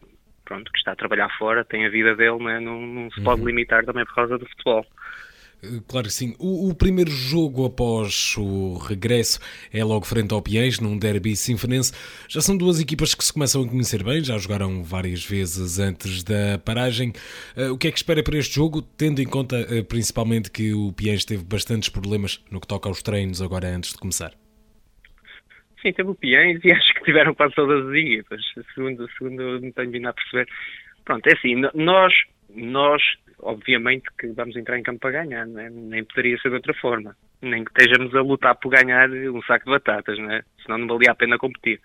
pronto, 0.45 0.71
que 0.71 0.77
está 0.77 0.91
a 0.91 0.95
trabalhar 0.95 1.29
fora, 1.37 1.65
tem 1.65 1.85
a 1.85 1.89
vida 1.89 2.15
dele, 2.15 2.43
né? 2.43 2.59
não, 2.59 2.79
não 2.81 3.11
se 3.11 3.21
pode 3.21 3.41
uhum. 3.41 3.47
limitar 3.47 3.83
também 3.83 4.05
por 4.05 4.15
causa 4.15 4.37
do 4.37 4.47
futebol. 4.47 4.85
Eh, 5.63 5.81
claro 5.87 6.07
que 6.07 6.13
sim. 6.13 6.35
O, 6.39 6.69
o, 6.69 6.75
primeiro 6.75 7.11
jogo 7.11 7.65
após 7.65 8.35
o 8.37 8.77
regresso 8.77 9.39
é 9.73 9.83
logo 9.83 10.05
frente 10.05 10.33
ao 10.33 10.41
Piens, 10.41 10.79
num 10.79 10.97
derby 10.97 11.35
sinfonense. 11.35 11.91
Já 12.27 12.41
são 12.41 12.55
duas 12.55 12.79
equipas 12.79 13.13
que 13.15 13.23
se 13.23 13.33
começam 13.33 13.63
a 13.63 13.67
conhecer 13.67 14.03
bem, 14.03 14.23
já 14.23 14.37
jogaram 14.37 14.83
várias 14.83 15.25
vezes 15.25 15.79
antes 15.79 16.23
da 16.23 16.57
paragem. 16.63 17.13
Uh, 17.55 17.73
o 17.73 17.77
que 17.77 17.87
é 17.87 17.91
que 17.91 17.97
espera 17.97 18.23
para 18.23 18.37
este 18.37 18.55
jogo, 18.55 18.81
tendo 18.81 19.21
em 19.21 19.27
conta 19.27 19.59
uh, 19.61 19.83
principalmente 19.85 20.51
que 20.51 20.73
o 20.73 20.93
Piens 20.93 21.25
teve 21.25 21.43
bastantes 21.43 21.89
problemas 21.89 22.43
no 22.51 22.59
que 22.59 22.67
toca 22.67 22.89
aos 22.89 23.01
treinos 23.01 23.41
agora 23.41 23.67
antes 23.67 23.91
de 23.91 23.97
começar? 23.97 24.44
Sim, 25.81 25.93
teve 25.93 26.09
o 26.09 26.15
Piens 26.15 26.59
e 26.63 26.71
acho 26.73 26.93
que 26.95 27.03
tiveram 27.03 27.33
quase 27.33 27.53
todas 27.55 27.87
as 27.87 27.93
equipas, 27.93 28.41
segundo, 28.73 29.09
segundo 29.17 29.61
me 29.61 29.71
tenho 29.71 29.91
vindo 29.91 30.07
a 30.07 30.13
perceber. 30.13 30.47
Pronto, 31.03 31.27
é 31.27 31.33
assim, 31.33 31.55
nós, 31.73 32.13
nós 32.49 33.01
obviamente 33.39 34.05
que 34.17 34.27
vamos 34.27 34.55
entrar 34.55 34.77
em 34.77 34.83
campo 34.83 34.99
para 34.99 35.23
ganhar, 35.23 35.47
é? 35.47 35.69
nem 35.69 36.03
poderia 36.03 36.37
ser 36.39 36.49
de 36.49 36.55
outra 36.55 36.73
forma. 36.73 37.15
Nem 37.41 37.63
que 37.63 37.71
estejamos 37.71 38.13
a 38.15 38.21
lutar 38.21 38.55
por 38.55 38.69
ganhar 38.69 39.09
um 39.09 39.41
saco 39.43 39.65
de 39.65 39.71
batatas, 39.71 40.17
não 40.17 40.31
é? 40.31 40.43
senão 40.63 40.79
não 40.79 40.87
valia 40.87 41.11
a 41.11 41.15
pena 41.15 41.37
competir. 41.37 41.79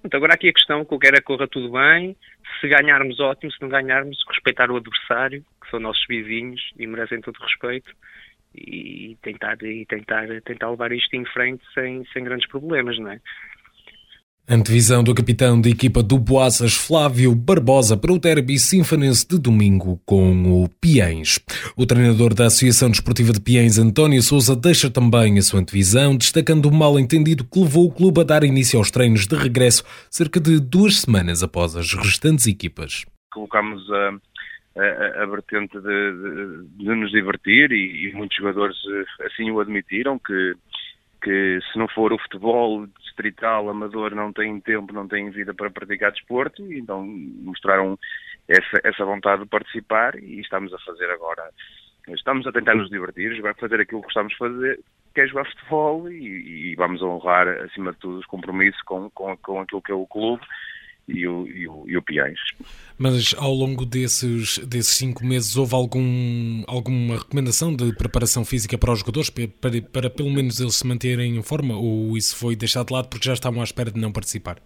Pronto, 0.00 0.16
agora 0.16 0.34
aqui 0.34 0.48
a 0.48 0.52
questão 0.52 0.84
que 0.84 0.94
eu 0.94 0.98
quero 0.98 1.16
é 1.16 1.20
corra 1.20 1.48
tudo 1.48 1.72
bem, 1.72 2.16
se 2.60 2.68
ganharmos 2.68 3.18
ótimo, 3.20 3.50
se 3.50 3.60
não 3.60 3.68
ganharmos, 3.68 4.18
respeitar 4.28 4.70
o 4.70 4.76
adversário, 4.76 5.44
que 5.62 5.70
são 5.70 5.80
nossos 5.80 6.04
vizinhos 6.08 6.60
e 6.78 6.86
merecem 6.86 7.20
todo 7.20 7.36
o 7.36 7.42
respeito, 7.42 7.90
e 8.54 9.16
tentar, 9.22 9.56
e 9.62 9.84
tentar, 9.86 10.26
tentar 10.42 10.70
levar 10.70 10.92
isto 10.92 11.14
em 11.14 11.24
frente 11.26 11.62
sem, 11.74 12.04
sem 12.12 12.24
grandes 12.24 12.48
problemas, 12.48 12.98
não 12.98 13.10
é? 13.10 13.20
Antevisão 14.46 15.02
do 15.02 15.14
capitão 15.14 15.58
da 15.58 15.70
equipa 15.70 16.02
do 16.02 16.18
Boaças, 16.18 16.74
Flávio 16.74 17.34
Barbosa, 17.34 17.96
para 17.96 18.12
o 18.12 18.18
derby 18.18 18.58
sinfonense 18.58 19.26
de 19.26 19.38
domingo 19.38 19.98
com 20.04 20.62
o 20.62 20.68
Piens. 20.68 21.40
O 21.74 21.86
treinador 21.86 22.34
da 22.34 22.44
Associação 22.44 22.90
Desportiva 22.90 23.32
de 23.32 23.40
Piens, 23.40 23.78
António 23.78 24.22
Souza, 24.22 24.54
deixa 24.54 24.90
também 24.90 25.38
a 25.38 25.42
sua 25.42 25.60
antevisão, 25.60 26.14
destacando 26.14 26.66
o 26.66 26.74
mal-entendido 26.74 27.42
que 27.42 27.58
levou 27.58 27.86
o 27.86 27.90
clube 27.90 28.20
a 28.20 28.24
dar 28.24 28.44
início 28.44 28.78
aos 28.78 28.90
treinos 28.90 29.26
de 29.26 29.34
regresso 29.34 29.82
cerca 30.10 30.38
de 30.38 30.60
duas 30.60 31.00
semanas 31.00 31.42
após 31.42 31.74
as 31.74 31.94
restantes 31.94 32.46
equipas. 32.46 33.06
Colocamos 33.32 33.82
a, 33.90 34.12
a, 34.76 35.22
a 35.22 35.26
vertente 35.26 35.78
de, 35.78 35.82
de, 35.82 36.84
de, 36.84 36.94
nos 36.94 37.10
divertir 37.10 37.70
e, 37.72 38.08
e 38.08 38.12
muitos 38.12 38.36
jogadores 38.36 38.76
eh, 38.90 39.26
assim 39.26 39.50
o 39.50 39.60
admitiram, 39.60 40.18
que 40.18 40.54
que 41.24 41.58
se 41.72 41.78
não 41.78 41.88
for 41.88 42.12
o 42.12 42.18
futebol 42.18 42.86
distrital, 43.00 43.70
amador, 43.70 44.14
não 44.14 44.30
têm 44.30 44.60
tempo, 44.60 44.92
não 44.92 45.08
têm 45.08 45.30
vida 45.30 45.54
para 45.54 45.70
praticar 45.70 46.12
desporto, 46.12 46.70
e 46.70 46.78
então 46.78 47.02
mostraram 47.02 47.98
essa, 48.46 48.78
essa 48.84 49.06
vontade 49.06 49.42
de 49.42 49.48
participar 49.48 50.16
e 50.16 50.40
estamos 50.40 50.72
a 50.74 50.78
fazer 50.80 51.10
agora. 51.10 51.48
Estamos 52.08 52.46
a 52.46 52.52
tentar 52.52 52.74
nos 52.74 52.90
divertir, 52.90 53.34
jogar, 53.34 53.54
fazer 53.54 53.80
aquilo 53.80 54.02
que 54.02 54.08
gostamos 54.08 54.32
de 54.32 54.38
fazer, 54.38 54.80
que 55.14 55.20
é 55.22 55.26
jogar 55.26 55.46
futebol 55.46 56.10
e, 56.10 56.72
e 56.72 56.74
vamos 56.74 57.00
honrar, 57.00 57.48
acima 57.48 57.92
de 57.92 57.98
tudo, 58.00 58.18
os 58.18 58.26
compromissos 58.26 58.82
com, 58.82 59.08
com, 59.08 59.34
com 59.38 59.60
aquilo 59.62 59.80
que 59.80 59.92
é 59.92 59.94
o 59.94 60.06
clube 60.06 60.44
e 61.08 61.26
o, 61.26 61.46
e 61.46 61.68
o, 61.68 61.84
e 61.86 61.96
o 61.96 62.02
Piães. 62.02 62.38
Mas 62.98 63.34
ao 63.38 63.52
longo 63.52 63.84
desses, 63.84 64.58
desses 64.58 64.96
cinco 64.96 65.24
meses 65.24 65.56
houve 65.56 65.74
algum, 65.74 66.62
alguma 66.66 67.16
recomendação 67.16 67.74
de 67.74 67.94
preparação 67.94 68.44
física 68.44 68.78
para 68.78 68.92
os 68.92 69.00
jogadores, 69.00 69.30
para, 69.30 69.48
para, 69.48 69.82
para 69.82 70.10
pelo 70.10 70.30
menos 70.30 70.60
eles 70.60 70.76
se 70.76 70.86
manterem 70.86 71.36
em 71.36 71.42
forma, 71.42 71.76
ou 71.76 72.16
isso 72.16 72.36
foi 72.36 72.56
deixado 72.56 72.88
de 72.88 72.94
lado 72.94 73.08
porque 73.08 73.26
já 73.26 73.34
estavam 73.34 73.60
à 73.60 73.64
espera 73.64 73.90
de 73.90 74.00
não 74.00 74.12
participar? 74.12 74.58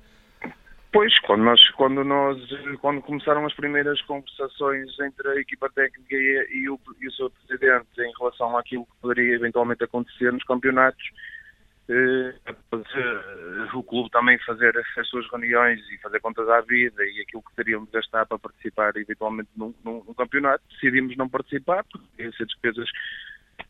Pois, 0.91 1.19
quando 1.21 1.45
nós, 1.45 1.71
quando 1.73 2.03
nós, 2.03 2.39
quando 2.81 3.03
começaram 3.03 3.45
as 3.45 3.53
primeiras 3.53 4.01
conversações 4.03 4.89
entre 5.01 5.29
a 5.29 5.37
equipa 5.37 5.69
técnica 5.75 6.15
e, 6.17 6.63
e, 6.63 6.71
o, 6.71 6.81
e 7.01 7.09
o 7.09 7.13
seu 7.13 7.31
presidente 7.31 7.87
em 7.99 8.13
relação 8.19 8.57
àquilo 8.57 8.87
que 8.87 9.01
poderia 9.03 9.35
eventualmente 9.35 9.85
acontecer 9.85 10.33
nos 10.33 10.43
campeonatos, 10.45 11.05
eh, 11.91 12.35
o 13.73 13.83
clube 13.83 14.11
também 14.11 14.39
fazer 14.41 14.77
as 14.77 15.09
suas 15.09 15.27
reuniões 15.31 15.81
e 15.91 15.99
fazer 15.99 16.21
contas 16.21 16.47
à 16.49 16.61
vida 16.61 17.03
e 17.03 17.23
aquilo 17.23 17.43
que 17.43 17.57
teríamos 17.57 17.89
de 17.89 17.95
gastar 17.95 18.27
para 18.27 18.39
participar 18.39 18.95
eventualmente 18.97 19.49
num, 19.57 19.75
num, 19.83 20.05
num 20.07 20.15
campeonato, 20.15 20.63
decidimos 20.71 21.17
não 21.17 21.29
participar, 21.29 21.85
porque 21.91 22.23
ia 22.23 22.33
ser 22.33 22.47
despesas 22.47 22.89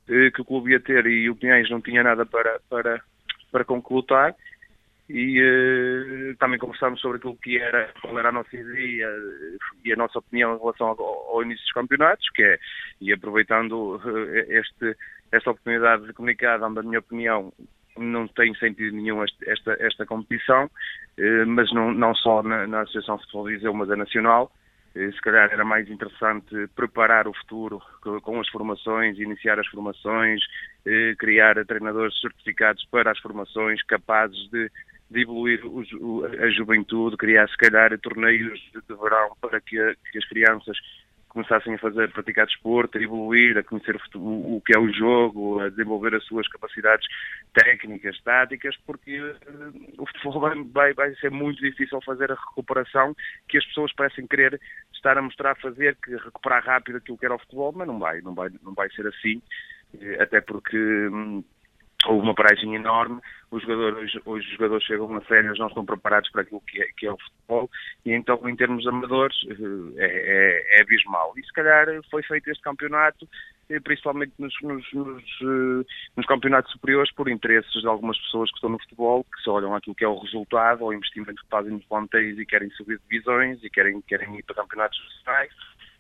eh, 0.09 0.31
que 0.33 0.41
o 0.41 0.45
clube 0.45 0.73
ia 0.73 0.81
ter 0.81 1.07
e 1.07 1.31
o 1.31 1.37
Pinhais 1.37 1.71
não 1.71 1.81
tinha 1.81 2.03
nada 2.03 2.27
para, 2.27 2.61
para, 2.69 3.01
para 3.53 3.65
e 5.11 6.35
também 6.39 6.59
conversámos 6.59 7.01
sobre 7.01 7.17
aquilo 7.17 7.37
que 7.37 7.57
era, 7.57 7.91
qual 8.03 8.19
era 8.19 8.29
a 8.29 8.33
nossa 8.33 8.55
ideia 8.55 9.09
e 9.83 9.91
a 9.91 9.97
nossa 9.97 10.19
opinião 10.19 10.55
em 10.55 10.59
relação 10.59 10.89
ao, 10.89 11.01
ao 11.01 11.43
início 11.43 11.65
dos 11.65 11.73
campeonatos, 11.73 12.29
que 12.35 12.43
é, 12.43 12.59
e 13.01 13.11
aproveitando 13.11 13.99
este, 14.49 14.95
esta 15.33 15.51
oportunidade 15.51 16.07
de 16.07 16.13
comunicar, 16.13 16.59
dando 16.59 16.81
a 16.81 16.83
minha 16.83 16.99
opinião, 16.99 17.51
não 17.99 18.27
tem 18.29 18.55
sentido 18.55 18.97
nenhum 18.97 19.23
esta, 19.23 19.77
esta 19.81 20.07
competição, 20.07 20.67
uh, 20.67 21.47
mas 21.47 21.73
não, 21.73 21.93
não 21.93 22.15
só 22.15 22.43
na, 22.43 22.67
na 22.67 22.81
Associação 22.83 23.19
Futebol 23.19 23.45
Viseu, 23.45 23.75
mas 23.75 23.91
a 23.91 23.97
Nacional, 23.97 24.51
se 24.95 25.21
calhar 25.21 25.53
era 25.53 25.65
mais 25.65 25.89
interessante 25.89 26.67
preparar 26.75 27.29
o 27.29 27.35
futuro 27.35 27.81
com 28.23 28.41
as 28.41 28.49
formações, 28.49 29.17
iniciar 29.19 29.61
as 29.61 29.67
formações, 29.69 30.41
criar 31.19 31.65
treinadores 31.67 32.19
certificados 32.21 32.85
para 32.91 33.13
as 33.13 33.19
formações, 33.21 33.81
capazes 33.85 34.51
de 34.51 34.69
de 35.11 35.23
evoluir 35.23 35.61
a 36.41 36.51
juventude, 36.51 37.17
criar 37.17 37.49
se 37.49 37.57
calhar 37.57 37.99
torneios 37.99 38.61
de, 38.73 38.95
verão 38.95 39.33
para 39.41 39.61
que, 39.61 39.77
que, 40.13 40.19
as 40.19 40.29
crianças 40.29 40.77
começassem 41.29 41.75
a 41.75 41.79
fazer, 41.79 42.05
a 42.05 42.09
praticar 42.09 42.47
desporto, 42.47 42.99
a 42.99 43.03
evoluir, 43.03 43.57
a 43.59 43.63
conhecer 43.63 43.97
o, 44.15 44.57
o, 44.57 44.63
que 44.65 44.77
é 44.77 44.79
o 44.79 44.93
jogo, 44.93 45.61
a 45.61 45.69
desenvolver 45.69 46.15
as 46.15 46.25
suas 46.25 46.49
capacidades 46.49 47.07
técnicas, 47.53 48.21
táticas, 48.23 48.77
porque 48.87 49.21
uh, 49.21 49.33
o 49.99 50.07
futebol 50.07 50.41
vai, 50.73 50.93
vai, 50.95 51.15
ser 51.17 51.31
muito 51.31 51.61
difícil 51.61 52.01
fazer 52.03 52.33
a 52.33 52.35
recuperação 52.35 53.15
que 53.49 53.59
as 53.59 53.65
pessoas 53.67 53.93
parecem 53.93 54.27
querer 54.27 54.61
estar 54.93 55.17
a 55.17 55.23
mostrar 55.23 55.57
fazer, 55.57 55.97
que 56.03 56.17
recuperar 56.17 56.65
rápido 56.65 56.97
aquilo 56.97 57.19
que 57.19 57.27
era 57.27 57.35
o 57.35 57.39
futebol, 57.39 57.73
mas 57.73 57.87
não 57.87 57.99
vai, 57.99 58.21
não 58.21 58.35
vai, 58.35 58.51
não 58.63 58.75
vai 58.75 58.91
ser 58.91 59.07
assim, 59.07 59.41
eh, 60.01 60.23
até 60.23 60.41
porque 60.41 60.77
hum, 60.77 61.45
houve 62.07 62.23
uma 62.23 62.35
paragem 62.35 62.75
enorme, 62.75 63.21
os 63.51 63.63
jogadores, 63.63 64.15
os 64.25 64.45
jogadores 64.53 64.87
chegam 64.87 65.17
a 65.17 65.21
férias, 65.23 65.59
não 65.59 65.67
estão 65.67 65.85
preparados 65.85 66.31
para 66.31 66.43
aquilo 66.43 66.61
que 66.61 66.81
é, 66.81 66.87
que 66.97 67.07
é, 67.07 67.13
o 67.13 67.19
futebol, 67.19 67.71
e 68.05 68.13
então 68.13 68.49
em 68.49 68.55
termos 68.55 68.87
amadores 68.87 69.37
eh, 69.49 69.55
é, 69.97 70.77
é, 70.77 70.79
é 70.79 70.83
abismal. 70.83 71.33
E 71.37 71.45
se 71.45 71.53
calhar 71.53 71.87
foi 72.11 72.23
feito 72.23 72.51
este 72.51 72.63
campeonato, 72.63 73.29
eh, 73.69 73.81
principalmente 73.81 74.33
nos, 74.39 74.55
nos, 74.63 74.93
nos, 74.93 75.25
eh, 75.43 75.87
nos, 76.17 76.27
campeonatos 76.27 76.71
superiores, 76.73 77.13
por 77.13 77.29
interesses 77.29 77.81
de 77.81 77.89
algumas 77.89 78.19
pessoas 78.19 78.51
que 78.51 78.59
estão 78.59 78.71
no 78.71 78.79
futebol, 78.79 79.25
que 79.25 79.43
se 79.43 79.51
olham 79.51 79.75
aquilo 79.75 79.97
que 79.97 80.05
é 80.05 80.09
o 80.09 80.19
resultado, 80.19 80.83
ou 80.83 80.91
o 80.91 80.95
investimento 80.95 81.43
que 81.43 81.51
fazem 81.51 81.73
nos 81.73 81.85
plantéis 81.87 82.39
e 82.39 82.47
querem 82.47 82.71
subir 82.71 83.01
divisões 83.09 83.59
e 83.65 83.71
querem, 83.71 84.01
querem 84.03 84.39
ir 84.39 84.45
para 84.45 84.57
campeonatos 84.57 84.99
nacionais 85.03 85.53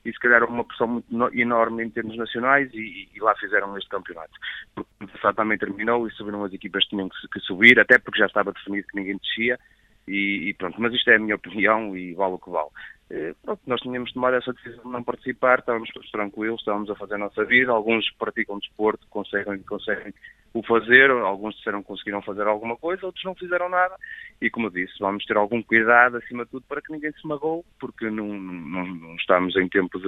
e 0.05 0.13
se 0.13 0.19
calhar 0.19 0.45
uma 0.45 0.65
pressão 0.65 0.87
muito 0.87 1.39
enorme 1.39 1.85
em 1.85 1.91
termos 1.91 2.17
nacionais 2.17 2.73
e, 2.73 3.09
e 3.15 3.21
lá 3.21 3.35
fizeram 3.37 3.77
este 3.77 3.89
campeonato. 3.89 4.33
Porque 4.75 4.91
o 5.03 5.09
passado 5.09 5.37
também 5.37 5.59
terminou 5.59 6.07
e 6.07 6.13
subiram 6.13 6.45
as 6.45 6.53
equipas 6.53 6.85
que 6.85 6.91
tinham 6.91 7.09
que, 7.09 7.41
subir, 7.41 7.79
até 7.79 7.99
porque 7.99 8.19
já 8.19 8.27
estava 8.27 8.53
definido 8.53 8.87
que 8.89 8.97
ninguém 8.97 9.17
descia 9.19 9.59
e, 10.07 10.49
e, 10.49 10.55
pronto, 10.55 10.81
mas 10.81 10.95
isto 10.95 11.11
é 11.11 11.17
a 11.17 11.19
minha 11.19 11.35
opinião 11.35 11.97
e 11.97 12.15
vale 12.15 12.35
o 12.35 12.39
que 12.39 12.51
vale. 12.51 12.71
Eh, 13.11 13.35
pronto, 13.43 13.61
nós 13.67 13.81
tínhamos 13.81 14.13
tomado 14.13 14.37
essa 14.37 14.53
decisão 14.53 14.85
de 14.85 14.91
não 14.91 15.03
participar, 15.03 15.59
estávamos 15.59 15.91
todos 15.91 16.11
tranquilos, 16.11 16.61
estávamos 16.61 16.91
a 16.91 16.95
fazer 16.95 17.15
a 17.15 17.19
nossa 17.19 17.45
vida, 17.45 17.73
alguns 17.73 18.11
praticam 18.19 18.59
desporto, 18.59 19.07
conseguem, 19.09 19.59
conseguem 19.61 20.15
o 20.55 20.63
fazer, 20.63 21.11
alguns 21.11 21.55
disseram 21.57 21.83
que 21.83 21.89
conseguiram 21.89 22.23
fazer 22.23 22.47
alguma 22.47 22.77
coisa, 22.77 23.07
outros 23.07 23.25
não 23.25 23.35
fizeram 23.35 23.69
nada, 23.69 23.95
e 24.41 24.49
como 24.51 24.71
disse, 24.71 24.95
vamos 24.99 25.25
ter 25.25 25.37
algum 25.37 25.63
cuidado 25.63 26.17
acima 26.17 26.45
de 26.45 26.51
tudo 26.51 26.65
para 26.67 26.81
que 26.81 26.93
ninguém 26.93 27.13
se 27.13 27.27
magoe, 27.27 27.63
porque 27.79 28.09
não, 28.11 28.27
não, 28.27 28.87
não 28.87 29.17
estamos 29.17 29.55
em 29.57 29.69
tempo 29.69 29.99
de, 29.99 30.07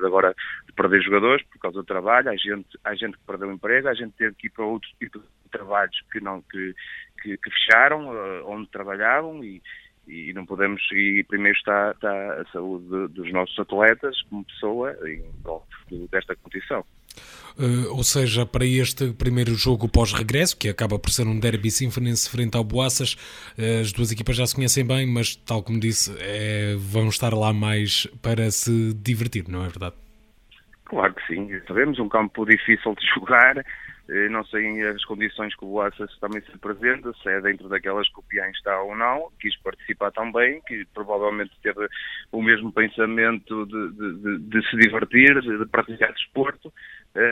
de, 0.00 0.06
agora 0.06 0.34
de 0.66 0.72
perder 0.72 1.02
jogadores 1.02 1.44
por 1.46 1.58
causa 1.58 1.78
do 1.78 1.84
trabalho, 1.84 2.30
há 2.30 2.36
gente, 2.36 2.78
há 2.84 2.94
gente 2.94 3.16
que 3.16 3.26
perdeu 3.26 3.52
emprego, 3.52 3.88
há 3.88 3.94
gente 3.94 4.12
que 4.12 4.18
teve 4.18 4.34
que 4.36 4.46
ir 4.46 4.50
para 4.50 4.64
outros 4.64 4.92
tipos 4.98 5.22
de 5.22 5.50
trabalhos 5.50 6.00
que, 6.12 6.20
não, 6.20 6.40
que, 6.42 6.74
que, 7.22 7.36
que 7.36 7.50
fecharam, 7.50 8.10
uh, 8.10 8.48
onde 8.48 8.68
trabalhavam, 8.70 9.42
e, 9.44 9.60
e 10.06 10.32
não 10.32 10.46
podemos, 10.46 10.82
e 10.92 11.24
primeiro 11.28 11.56
está, 11.58 11.92
está 11.92 12.40
a 12.40 12.44
saúde 12.52 13.08
dos 13.12 13.32
nossos 13.32 13.58
atletas 13.58 14.20
como 14.22 14.44
pessoa 14.44 14.96
em 15.06 15.24
desta 16.10 16.36
competição. 16.36 16.84
Uh, 17.58 17.94
ou 17.94 18.02
seja, 18.02 18.46
para 18.46 18.64
este 18.64 19.12
primeiro 19.12 19.54
jogo 19.54 19.86
pós-regresso, 19.86 20.56
que 20.56 20.68
acaba 20.68 20.98
por 20.98 21.10
ser 21.10 21.26
um 21.26 21.38
derby 21.38 21.70
sinfonense 21.70 22.30
frente 22.30 22.56
ao 22.56 22.64
Boaças, 22.64 23.14
uh, 23.58 23.80
as 23.82 23.92
duas 23.92 24.10
equipas 24.10 24.36
já 24.36 24.46
se 24.46 24.54
conhecem 24.54 24.86
bem, 24.86 25.06
mas, 25.06 25.36
tal 25.36 25.62
como 25.62 25.78
disse, 25.78 26.16
é, 26.20 26.74
vão 26.78 27.08
estar 27.08 27.34
lá 27.34 27.52
mais 27.52 28.06
para 28.22 28.50
se 28.50 28.94
divertir, 28.94 29.46
não 29.46 29.62
é 29.64 29.68
verdade? 29.68 29.94
Claro 30.86 31.14
que 31.14 31.26
sim. 31.26 31.50
Sabemos 31.68 31.98
um 31.98 32.08
campo 32.08 32.46
difícil 32.46 32.94
de 32.94 33.06
jogar, 33.14 33.62
não 34.30 34.44
sei 34.46 34.82
as 34.88 35.04
condições 35.04 35.54
que 35.54 35.64
o 35.64 35.68
Boaças 35.68 36.10
também 36.18 36.40
se 36.42 36.52
apresenta, 36.52 37.12
se 37.22 37.28
é 37.28 37.40
dentro 37.40 37.68
daquelas 37.68 38.08
que 38.08 38.18
o 38.18 38.22
Pian 38.24 38.48
está 38.50 38.82
ou 38.82 38.96
não, 38.96 39.30
quis 39.38 39.56
participar 39.58 40.10
também, 40.10 40.60
que 40.66 40.84
provavelmente 40.92 41.52
teve 41.62 41.86
o 42.32 42.42
mesmo 42.42 42.72
pensamento 42.72 43.66
de, 43.66 43.92
de, 43.92 44.14
de, 44.18 44.38
de 44.38 44.68
se 44.68 44.76
divertir, 44.78 45.40
de, 45.40 45.66
praticar 45.66 46.12
desporto. 46.12 46.68
Uh, 46.68 46.72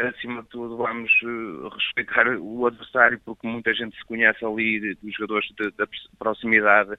acima 0.09 0.43
de 0.43 0.49
tudo, 0.49 0.77
vamos 0.77 1.11
uh, 1.23 1.69
respeitar 1.69 2.27
o 2.39 2.67
adversário, 2.67 3.21
porque 3.25 3.47
muita 3.47 3.73
gente 3.75 3.97
se 3.97 4.05
conhece 4.05 4.45
ali, 4.45 4.95
dos 4.97 5.15
jogadores 5.15 5.49
da 5.77 5.87
proximidade 6.19 6.93
eh, 6.93 6.99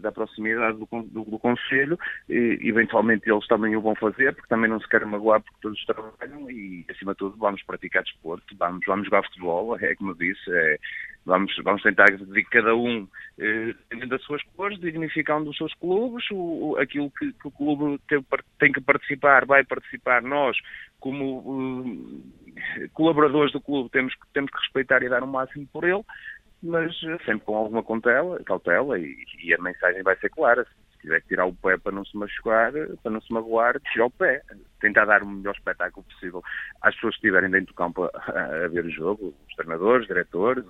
da 0.00 0.12
proximidade 0.12 0.78
do, 0.78 0.86
do, 1.04 1.24
do 1.24 1.38
Conselho, 1.38 1.98
e, 2.28 2.58
eventualmente 2.62 3.30
eles 3.30 3.46
também 3.46 3.76
o 3.76 3.80
vão 3.80 3.94
fazer, 3.94 4.34
porque 4.34 4.48
também 4.48 4.70
não 4.70 4.80
se 4.80 4.88
querem 4.88 5.08
magoar 5.08 5.40
porque 5.40 5.58
todos 5.62 5.84
trabalham 5.84 6.50
e, 6.50 6.84
acima 6.90 7.12
de 7.12 7.18
tudo, 7.18 7.36
vamos 7.36 7.62
praticar 7.62 8.02
desporto, 8.02 8.54
vamos, 8.56 8.84
vamos 8.86 9.04
jogar 9.06 9.24
futebol, 9.24 9.76
é 9.78 9.94
como 9.94 10.14
disse, 10.14 10.50
é, 10.50 10.78
vamos, 11.24 11.54
vamos 11.62 11.82
tentar 11.82 12.06
de 12.06 12.44
cada 12.44 12.74
um, 12.74 13.06
eh, 13.38 13.74
das 14.06 14.22
suas 14.22 14.42
cores, 14.56 14.80
dignificando 14.80 15.50
os 15.50 15.56
seus 15.56 15.74
clubes, 15.74 16.24
o, 16.30 16.76
aquilo 16.78 17.10
que, 17.10 17.32
que 17.32 17.48
o 17.48 17.50
clube 17.50 18.00
tem, 18.08 18.24
tem, 18.58 18.72
que 18.72 18.80
participar, 18.80 19.44
vai 19.46 19.64
participar, 19.64 20.22
nós, 20.22 20.56
como 20.98 21.38
uh, 21.38 22.88
colaboradores 22.92 23.52
do 23.52 23.60
clube, 23.60 23.90
temos, 23.90 24.14
temos 24.32 24.50
que 24.50 24.58
respeitar 24.58 25.02
e 25.02 25.08
dar 25.08 25.22
o 25.22 25.26
máximo 25.26 25.66
por 25.72 25.84
ele, 25.84 26.02
mas 26.62 26.92
eh, 27.04 27.18
sempre 27.24 27.46
com 27.46 27.56
alguma 27.56 27.82
cautela, 27.82 28.42
cautela 28.44 28.98
e, 28.98 29.16
e, 29.42 29.54
a 29.54 29.58
mensagem 29.58 30.02
vai 30.02 30.16
ser 30.16 30.30
clara. 30.30 30.64
Se 30.64 31.00
tiver 31.02 31.20
que 31.22 31.28
tirar 31.28 31.46
o 31.46 31.54
pé 31.54 31.78
para 31.78 31.92
não 31.92 32.04
se 32.04 32.16
machucar, 32.16 32.72
para 33.02 33.12
não 33.12 33.20
se 33.22 33.32
magoar, 33.32 33.80
tira 33.92 34.06
o 34.06 34.10
pé. 34.10 34.42
Tentar 34.80 35.06
dar 35.06 35.22
o 35.22 35.26
melhor 35.26 35.54
espetáculo 35.54 36.04
possível 36.04 36.42
às 36.82 36.94
pessoas 36.94 37.14
que 37.14 37.26
estiverem 37.26 37.50
dentro 37.50 37.68
do 37.68 37.74
campo 37.74 38.04
a, 38.04 38.64
a 38.64 38.68
ver 38.68 38.84
o 38.84 38.90
jogo, 38.90 39.34
os 39.48 39.56
treinadores, 39.56 40.06
diretores 40.06 40.64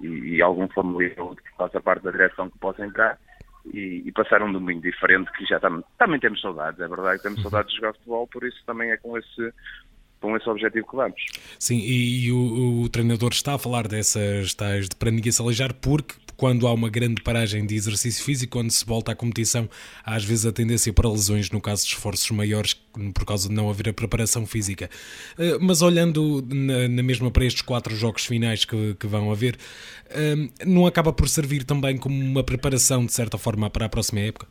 e, 0.00 0.06
e 0.06 0.42
algum 0.42 0.68
familiar 0.68 1.34
que 1.36 1.56
faça 1.56 1.80
parte 1.80 2.04
da 2.04 2.12
direção 2.12 2.48
que 2.48 2.58
possa 2.58 2.84
entrar. 2.84 3.18
E, 3.66 4.02
e, 4.06 4.12
passar 4.12 4.42
um 4.42 4.50
domingo 4.50 4.80
diferente 4.80 5.30
que 5.32 5.44
já 5.44 5.60
tam, 5.60 5.84
também 5.98 6.18
temos 6.18 6.40
saudades, 6.40 6.80
é 6.80 6.88
verdade, 6.88 7.22
temos 7.22 7.42
saudades 7.42 7.70
de 7.70 7.76
jogar 7.76 7.92
futebol, 7.92 8.26
por 8.26 8.42
isso 8.42 8.58
também 8.64 8.90
é 8.90 8.96
com 8.96 9.18
esse 9.18 9.52
com 10.20 10.36
esse 10.36 10.48
objetivo 10.48 10.86
que 10.86 10.96
vamos. 10.96 11.20
Sim, 11.58 11.78
e, 11.78 12.26
e 12.26 12.32
o, 12.32 12.82
o, 12.82 12.88
treinador 12.88 13.30
está 13.32 13.54
a 13.54 13.58
falar 13.58 13.88
dessas 13.88 14.54
tais 14.54 14.88
de 14.88 14.96
para 14.96 15.10
ninguém 15.10 15.32
se 15.32 15.40
aleijar, 15.40 15.74
porque 15.74 16.14
quando 16.36 16.66
há 16.66 16.72
uma 16.72 16.88
grande 16.88 17.20
paragem 17.22 17.66
de 17.66 17.74
exercício 17.74 18.24
físico, 18.24 18.52
quando 18.52 18.70
se 18.70 18.84
volta 18.86 19.12
à 19.12 19.14
competição, 19.14 19.68
há 20.04 20.14
às 20.14 20.24
vezes 20.24 20.46
a 20.46 20.52
tendência 20.52 20.90
para 20.92 21.08
lesões, 21.08 21.50
no 21.50 21.60
caso 21.60 21.86
de 21.86 21.92
esforços 21.92 22.30
maiores, 22.30 22.74
por 23.14 23.26
causa 23.26 23.48
de 23.48 23.54
não 23.54 23.68
haver 23.68 23.90
a 23.90 23.92
preparação 23.92 24.46
física. 24.46 24.88
Uh, 25.38 25.58
mas 25.60 25.82
olhando 25.82 26.42
na, 26.48 26.88
na, 26.88 27.02
mesma 27.02 27.30
para 27.30 27.44
estes 27.44 27.60
quatro 27.62 27.94
jogos 27.94 28.24
finais 28.24 28.64
que, 28.64 28.94
que 28.94 29.06
vão 29.06 29.30
haver, 29.30 29.56
uh, 30.06 30.66
não 30.66 30.86
acaba 30.86 31.12
por 31.12 31.28
servir 31.28 31.64
também 31.64 31.98
como 31.98 32.14
uma 32.14 32.42
preparação, 32.42 33.04
de 33.04 33.12
certa 33.12 33.36
forma, 33.36 33.68
para 33.68 33.84
a 33.84 33.88
próxima 33.90 34.20
época? 34.20 34.46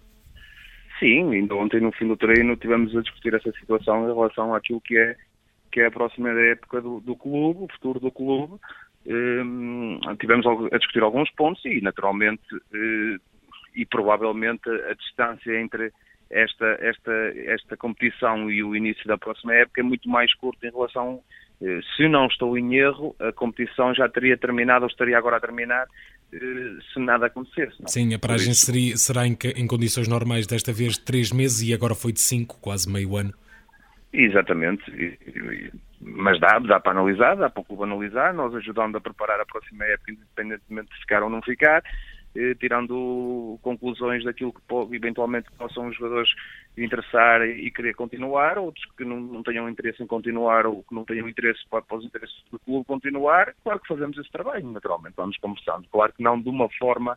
Sim, 1.00 1.34
ainda 1.34 1.56
ontem 1.56 1.80
no 1.80 1.92
fim 1.94 2.08
do 2.08 2.18
treino 2.18 2.56
tivemos 2.58 2.96
a 2.96 3.02
discutir 3.02 3.34
essa 3.34 3.52
situação 3.54 4.04
em 4.04 4.14
relação 4.14 4.54
àquilo 4.54 4.82
que 4.82 4.98
é 4.98 5.16
que 5.72 5.82
é 5.82 5.88
a 5.88 5.92
próxima 5.92 6.30
época 6.30 6.82
do, 6.82 7.00
do 7.00 7.16
clube, 7.16 7.64
o 7.64 7.68
futuro 7.74 8.00
do 8.00 8.12
clube. 8.12 8.56
Um, 9.06 10.00
tivemos 10.20 10.46
a 10.46 10.78
discutir 10.78 11.02
alguns 11.02 11.32
pontos 11.32 11.64
e, 11.66 11.82
naturalmente, 11.82 12.44
uh, 12.54 13.20
e 13.76 13.86
provavelmente 13.86 14.70
a 14.70 14.94
distância 14.94 15.60
entre 15.60 15.92
esta, 16.30 16.66
esta, 16.80 17.12
esta 17.46 17.78
competição 17.78 18.50
e 18.52 18.64
o 18.64 18.76
início 18.76 19.06
da 19.08 19.18
próxima 19.18 19.54
época 19.56 19.82
é 19.82 19.84
muito 19.84 20.08
mais 20.08 20.34
curta 20.36 20.68
em 20.68 20.72
relação, 20.72 21.22
eh, 21.62 21.80
se 21.96 22.08
não 22.08 22.28
estou 22.28 22.58
em 22.58 22.76
erro, 22.76 23.16
a 23.20 23.32
competição 23.32 23.94
já 23.96 24.08
teria 24.08 24.38
terminado 24.38 24.86
ou 24.86 24.90
estaria 24.92 25.18
agora 25.18 25.38
a 25.38 25.40
terminar 25.40 25.88
eh, 26.32 26.38
se 26.94 27.00
nada 27.00 27.26
acontecesse. 27.26 27.82
Não? 27.82 27.88
Sim, 27.88 28.14
a 28.14 28.20
paragem 28.20 28.54
seria, 28.54 28.96
será 28.96 29.26
em, 29.26 29.36
em, 29.56 29.66
condições 29.66 30.08
normais 30.08 30.46
desta 30.46 30.72
vez 30.72 30.94
de 30.94 31.02
três 31.02 31.32
meses 31.32 31.68
e 31.68 31.74
agora 31.74 31.96
foi 31.96 32.12
de 32.12 32.20
cinco, 32.20 32.60
quase 32.62 32.90
meio 32.90 33.16
ano. 33.18 33.34
Exatamente, 34.12 34.84
mas 36.02 36.40
dá, 36.40 36.58
dá 36.60 36.80
para 36.80 36.94
analisar, 36.94 37.36
dá 37.36 37.48
para 37.48 37.62
o 37.62 37.66
clube 37.66 37.84
analisar, 37.84 38.34
nós 38.34 38.56
ajudando 38.56 38.96
a 38.96 39.02
preparar 39.02 39.40
a 39.40 39.46
próxima 39.46 39.86
época, 39.86 40.12
independentemente 40.12 40.90
de 40.90 41.00
ficar 41.02 41.22
ou 41.22 41.30
não 41.30 41.44
ficar, 41.44 41.84
eh, 42.36 42.56
tirando 42.56 43.60
conclusões 43.62 44.24
daquilo 44.24 44.52
que 44.52 44.96
eventualmente 44.96 45.52
possam 45.58 45.88
os 45.88 45.96
jogadores 45.96 46.30
interessar 46.76 47.48
e 47.48 47.70
querer 47.70 47.94
continuar, 47.94 48.58
outros 48.58 48.84
que 48.98 49.06
não, 49.06 49.20
não, 49.20 49.44
tenham 49.44 49.70
interesse 49.70 50.02
em 50.02 50.08
continuar 50.08 50.66
ou 50.66 50.84
que 50.84 50.96
não 50.96 51.06
tenham 51.06 51.30
interesse 51.30 51.60
para, 51.70 51.84
para 51.84 51.98
os 51.98 52.06
interesses 52.06 52.44
do 52.52 52.58
clube 52.60 52.86
continuar, 52.86 53.54
claro 53.64 53.80
que 53.80 53.88
fazemos 53.88 54.18
esse 54.18 54.32
trabalho, 54.32 54.72
naturalmente, 54.72 55.16
vamos 55.16 55.38
conversando. 55.38 55.88
Claro 55.92 56.14
que 56.14 56.24
não 56.24 56.42
de 56.42 56.50
uma 56.50 56.68
forma 56.80 57.16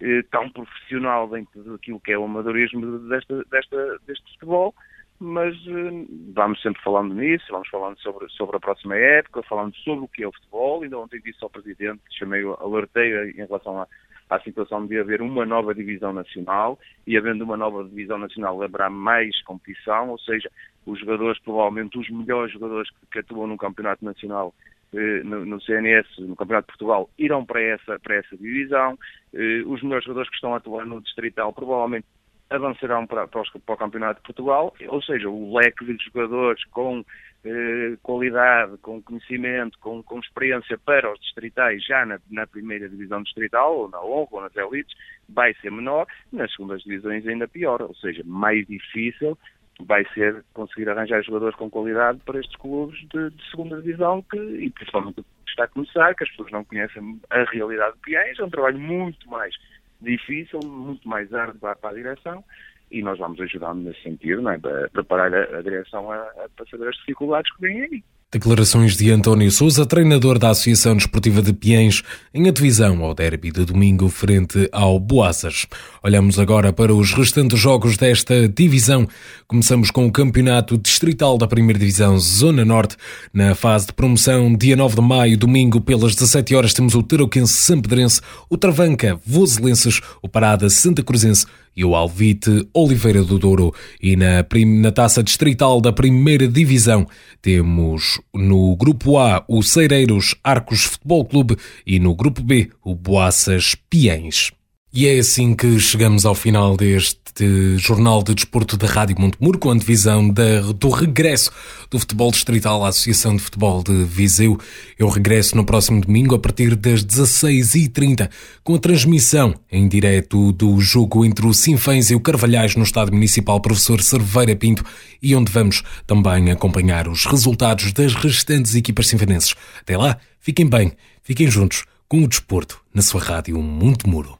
eh, 0.00 0.22
tão 0.30 0.48
profissional 0.50 1.28
dentro 1.28 1.62
daquilo 1.64 2.00
que 2.00 2.12
é 2.12 2.18
o 2.18 2.24
amadorismo 2.24 3.00
desta, 3.08 3.44
desta, 3.50 3.98
deste 4.06 4.32
futebol, 4.34 4.74
mas 5.20 5.54
eh, 5.66 6.06
vamos 6.34 6.60
sempre 6.62 6.82
falando 6.82 7.14
nisso, 7.14 7.44
vamos 7.50 7.68
falando 7.68 7.98
sobre, 8.00 8.28
sobre 8.30 8.56
a 8.56 8.60
próxima 8.60 8.96
época, 8.96 9.42
falando 9.42 9.74
sobre 9.76 10.04
o 10.04 10.08
que 10.08 10.22
é 10.22 10.28
o 10.28 10.32
futebol, 10.32 10.82
ainda 10.82 10.98
ontem 10.98 11.20
disse 11.22 11.38
ao 11.42 11.50
Presidente, 11.50 12.00
chamei, 12.18 12.42
alertei 12.42 13.30
em 13.32 13.46
relação 13.46 13.80
a 13.80 13.86
à 14.30 14.40
situação 14.40 14.86
de 14.86 14.96
haver 14.96 15.20
uma 15.20 15.44
nova 15.44 15.74
divisão 15.74 16.12
nacional 16.12 16.78
e 17.04 17.18
havendo 17.18 17.42
uma 17.42 17.56
nova 17.56 17.82
divisão 17.84 18.16
nacional 18.16 18.62
haverá 18.62 18.88
mais 18.88 19.42
competição, 19.42 20.10
ou 20.10 20.18
seja, 20.20 20.48
os 20.86 21.00
jogadores, 21.00 21.40
provavelmente 21.42 21.98
os 21.98 22.08
melhores 22.08 22.52
jogadores 22.52 22.88
que, 22.90 23.06
que 23.10 23.18
atuam 23.18 23.48
no 23.48 23.58
campeonato 23.58 24.04
nacional 24.04 24.54
eh, 24.94 25.22
no, 25.24 25.44
no, 25.44 25.60
CNS, 25.60 26.06
no 26.20 26.36
Campeonato 26.36 26.66
de 26.66 26.78
Portugal, 26.78 27.10
irão 27.18 27.44
para 27.44 27.60
essa, 27.60 27.98
para 27.98 28.14
essa 28.16 28.36
divisão. 28.36 28.96
Eh, 29.34 29.62
os 29.66 29.82
melhores 29.82 30.04
jogadores 30.04 30.30
que 30.30 30.36
estão 30.36 30.54
a 30.54 30.58
atuar 30.58 30.86
no 30.86 31.00
Distrital 31.00 31.52
provavelmente 31.52 32.06
avançarão 32.50 33.06
para, 33.06 33.26
para, 33.28 33.40
os, 33.40 33.50
para 33.50 33.74
o 33.74 33.78
Campeonato 33.78 34.20
de 34.20 34.26
Portugal, 34.26 34.74
ou 34.88 35.02
seja, 35.02 35.28
o 35.28 35.56
leque 35.56 35.84
de 35.84 36.04
jogadores 36.04 36.62
com 36.64 37.04
eh, 37.44 37.96
qualidade, 38.02 38.76
com 38.78 39.00
conhecimento, 39.00 39.78
com, 39.78 40.02
com, 40.02 40.18
experiência 40.18 40.76
para 40.76 41.10
os 41.12 41.18
distritais 41.20 41.82
já 41.84 42.04
na, 42.04 42.18
na, 42.30 42.46
primeira 42.46 42.88
divisão 42.88 43.22
distrital, 43.22 43.76
ou 43.78 43.88
na 43.88 44.02
honra, 44.02 44.28
ou 44.32 44.40
nas 44.42 44.56
elites, 44.56 44.94
vai 45.28 45.54
ser 45.54 45.70
menor, 45.70 46.06
nas 46.32 46.50
segundas 46.52 46.82
divisões 46.82 47.26
ainda 47.26 47.46
pior, 47.46 47.80
ou 47.80 47.94
seja, 47.94 48.22
mais 48.26 48.66
difícil 48.66 49.38
vai 49.86 50.04
ser 50.12 50.44
conseguir 50.52 50.90
arranjar 50.90 51.22
jogadores 51.22 51.56
com 51.56 51.70
qualidade 51.70 52.20
para 52.26 52.38
estes 52.38 52.56
clubes 52.56 52.98
de, 53.08 53.30
de 53.30 53.50
segunda 53.50 53.80
divisão, 53.80 54.22
que, 54.22 54.36
e 54.36 54.70
principalmente 54.70 55.24
está 55.48 55.64
a 55.64 55.68
começar, 55.68 56.14
que 56.14 56.24
as 56.24 56.30
pessoas 56.30 56.52
não 56.52 56.64
conhecem 56.64 57.20
a 57.30 57.44
realidade 57.44 57.94
de 57.94 58.00
Piães, 58.00 58.38
é 58.38 58.44
um 58.44 58.50
trabalho 58.50 58.78
muito 58.78 59.28
mais 59.30 59.54
difícil, 60.00 60.60
muito 60.64 61.08
mais 61.08 61.32
árduo 61.32 61.60
para, 61.60 61.90
a 61.90 61.94
direção, 61.94 62.44
e 62.90 63.02
nós 63.02 63.18
vamos 63.18 63.40
ajudando 63.40 63.82
nesse 63.82 64.02
sentido, 64.02 64.42
não 64.42 64.50
é? 64.50 64.58
para 64.58 64.88
preparar 64.90 65.32
a, 65.32 65.62
direção 65.62 66.10
a, 66.10 66.16
a, 66.16 66.48
saber 66.70 66.88
as 66.88 66.96
dificuldades 66.96 67.54
que 67.54 67.62
vêm 67.62 67.82
aí. 67.82 68.04
Declarações 68.32 68.96
de 68.96 69.10
António 69.10 69.50
Souza, 69.50 69.84
treinador 69.84 70.38
da 70.38 70.50
Associação 70.50 70.94
Desportiva 70.94 71.42
de 71.42 71.52
Piens, 71.52 72.04
em 72.32 72.48
advisão 72.48 73.02
ao 73.02 73.12
derby 73.12 73.50
de 73.50 73.64
domingo 73.64 74.08
frente 74.08 74.68
ao 74.70 75.00
Boaças. 75.00 75.66
Olhamos 76.00 76.38
agora 76.38 76.72
para 76.72 76.94
os 76.94 77.12
restantes 77.12 77.58
jogos 77.58 77.96
desta 77.96 78.48
divisão. 78.48 79.08
Começamos 79.48 79.90
com 79.90 80.06
o 80.06 80.12
Campeonato 80.12 80.78
Distrital 80.78 81.36
da 81.36 81.48
Primeira 81.48 81.80
Divisão 81.80 82.20
Zona 82.20 82.64
Norte. 82.64 82.96
Na 83.34 83.52
fase 83.56 83.88
de 83.88 83.94
promoção, 83.94 84.54
dia 84.54 84.76
9 84.76 84.94
de 84.94 85.02
maio, 85.02 85.36
domingo, 85.36 85.80
pelas 85.80 86.14
17 86.14 86.54
horas, 86.54 86.72
temos 86.72 86.94
o 86.94 87.02
Tarouquense 87.02 87.52
Sampedrense, 87.52 88.20
o 88.48 88.56
Travanca 88.56 89.18
Voselenses, 89.26 90.00
o 90.22 90.28
Parada 90.28 90.70
Santa 90.70 91.02
Cruzense 91.02 91.46
e 91.76 91.84
o 91.84 91.94
Alvite 91.94 92.68
Oliveira 92.74 93.22
do 93.22 93.38
Douro. 93.38 93.74
E 94.02 94.16
na, 94.16 94.44
na 94.80 94.92
taça 94.92 95.22
distrital 95.22 95.80
da 95.80 95.92
primeira 95.92 96.46
divisão 96.46 97.06
temos 97.40 98.20
no 98.34 98.76
grupo 98.76 99.18
A 99.18 99.44
o 99.48 99.62
Ceireiros 99.62 100.34
Arcos 100.42 100.84
Futebol 100.84 101.24
Clube 101.24 101.56
e 101.86 101.98
no 101.98 102.14
grupo 102.14 102.42
B 102.42 102.70
o 102.84 102.94
Boaças 102.94 103.74
Piens. 103.88 104.52
E 104.92 105.06
é 105.06 105.20
assim 105.20 105.54
que 105.54 105.78
chegamos 105.78 106.26
ao 106.26 106.34
final 106.34 106.76
deste 106.76 107.78
Jornal 107.78 108.24
de 108.24 108.34
Desporto 108.34 108.76
da 108.76 108.88
Rádio 108.88 109.20
Montemuro, 109.20 109.56
com 109.56 109.70
a 109.70 109.76
divisão 109.76 110.28
do 110.28 110.90
regresso 110.90 111.52
do 111.88 111.96
futebol 111.96 112.32
distrital 112.32 112.84
à 112.84 112.88
Associação 112.88 113.36
de 113.36 113.40
Futebol 113.40 113.84
de 113.84 114.02
Viseu. 114.02 114.58
Eu 114.98 115.08
regresso 115.08 115.56
no 115.56 115.64
próximo 115.64 116.00
domingo 116.00 116.34
a 116.34 116.40
partir 116.40 116.74
das 116.74 117.04
16h30, 117.04 118.28
com 118.64 118.74
a 118.74 118.80
transmissão 118.80 119.54
em 119.70 119.86
direto 119.86 120.50
do 120.50 120.80
jogo 120.80 121.24
entre 121.24 121.46
o 121.46 121.54
Sinfãs 121.54 122.10
e 122.10 122.16
o 122.16 122.20
Carvalhais 122.20 122.74
no 122.74 122.82
Estádio 122.82 123.14
Municipal 123.14 123.60
Professor 123.60 124.02
Cerveira 124.02 124.56
Pinto 124.56 124.84
e 125.22 125.36
onde 125.36 125.52
vamos 125.52 125.84
também 126.04 126.50
acompanhar 126.50 127.06
os 127.06 127.26
resultados 127.26 127.92
das 127.92 128.12
restantes 128.16 128.74
equipas 128.74 129.06
sinfanenses. 129.06 129.54
Até 129.80 129.96
lá, 129.96 130.18
fiquem 130.40 130.66
bem, 130.66 130.90
fiquem 131.22 131.48
juntos 131.48 131.84
com 132.08 132.24
o 132.24 132.28
desporto 132.28 132.80
na 132.92 133.02
sua 133.02 133.20
Rádio 133.20 133.56
Montemuro. 133.62 134.39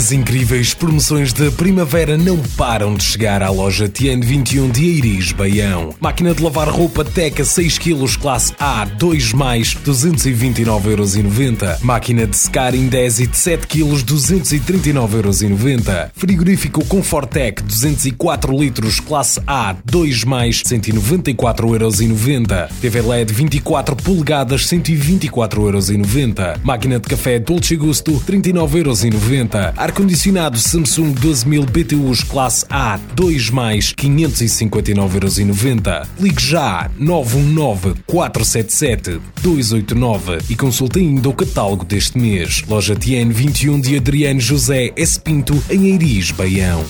As 0.00 0.12
incríveis 0.12 0.72
promoções 0.72 1.30
de 1.30 1.50
primavera 1.50 2.16
não 2.16 2.38
param 2.56 2.94
de 2.94 3.04
chegar 3.04 3.42
à 3.42 3.50
loja 3.50 3.86
TN 3.86 4.22
21 4.22 4.70
de 4.70 4.86
Eiris, 4.86 5.32
Baião. 5.32 5.94
Máquina 6.00 6.32
de 6.32 6.42
lavar 6.42 6.70
roupa 6.70 7.04
Teca 7.04 7.44
6 7.44 7.76
kg 7.76 8.06
classe 8.18 8.54
A 8.58 8.86
2 8.86 9.34
mais 9.34 9.74
229,90€. 9.74 11.82
Máquina 11.82 12.26
de 12.26 12.34
secar 12.34 12.74
Indesit 12.74 13.36
7 13.36 13.66
kg 13.66 14.02
239,90€. 14.02 16.12
Frigorífico 16.14 16.82
Confortec 16.86 17.62
204 17.62 18.58
litros 18.58 19.00
classe 19.00 19.38
A 19.46 19.76
2 19.84 20.24
mais 20.24 20.62
194,90€. 20.62 22.70
TV 22.80 23.02
LED 23.02 23.34
24 23.34 23.94
polegadas 23.96 24.62
124,90€. 24.62 26.56
Máquina 26.64 26.98
de 26.98 27.06
café 27.06 27.38
Dolce 27.38 27.76
Gusto 27.76 28.12
39,90€ 28.26 29.89
Ar-condicionado 29.90 30.56
Samsung 30.56 31.12
12000 31.14 31.66
BTUs 31.66 32.22
classe 32.22 32.64
A 32.70 32.96
2 33.16 33.50
mais 33.50 33.92
559,90€. 33.92 36.06
Ligue 36.20 36.40
já 36.40 36.88
919 36.96 37.94
477 38.06 39.20
289 39.42 40.38
e 40.48 40.54
consulte 40.54 41.00
ainda 41.00 41.28
o 41.28 41.34
catálogo 41.34 41.84
deste 41.84 42.16
mês. 42.16 42.62
Loja 42.68 42.94
TN 42.94 43.32
21 43.32 43.80
de 43.80 43.96
Adriano 43.96 44.38
José 44.38 44.92
S. 44.94 45.18
Pinto 45.18 45.60
em 45.68 45.88
Eiris, 45.88 46.30
Baião. 46.30 46.84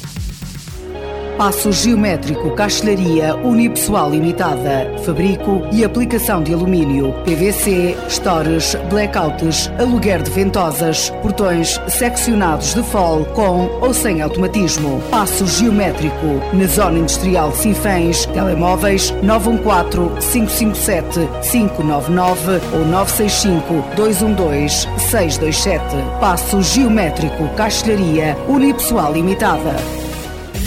Passo 1.41 1.73
geométrico, 1.73 2.51
castelharia 2.51 3.35
unipessoal 3.35 4.11
limitada. 4.11 4.95
Fabrico 5.07 5.63
e 5.73 5.83
aplicação 5.83 6.43
de 6.43 6.53
alumínio, 6.53 7.15
PVC, 7.25 7.97
stores, 8.11 8.77
blackouts, 8.91 9.73
aluguer 9.79 10.21
de 10.21 10.31
ventosas, 10.31 11.09
portões 11.23 11.81
seccionados 11.89 12.75
de 12.75 12.83
fol 12.83 13.25
com 13.25 13.71
ou 13.81 13.95
sem 13.95 14.21
automatismo. 14.21 15.01
Passo 15.11 15.47
geométrico 15.47 16.27
na 16.53 16.67
zona 16.67 16.99
industrial 16.99 17.53
de 17.53 17.57
Sinfãs. 17.57 18.27
Telemóveis 18.27 19.11
914 19.23 20.21
557 20.33 21.21
599 21.51 22.61
ou 22.75 22.85
965 22.85 23.97
212 23.97 24.87
627. 24.99 25.81
Passo 26.21 26.61
geométrico, 26.61 27.49
castelharia 27.57 28.37
unipessoal 28.47 29.15
limitada. 29.15 29.75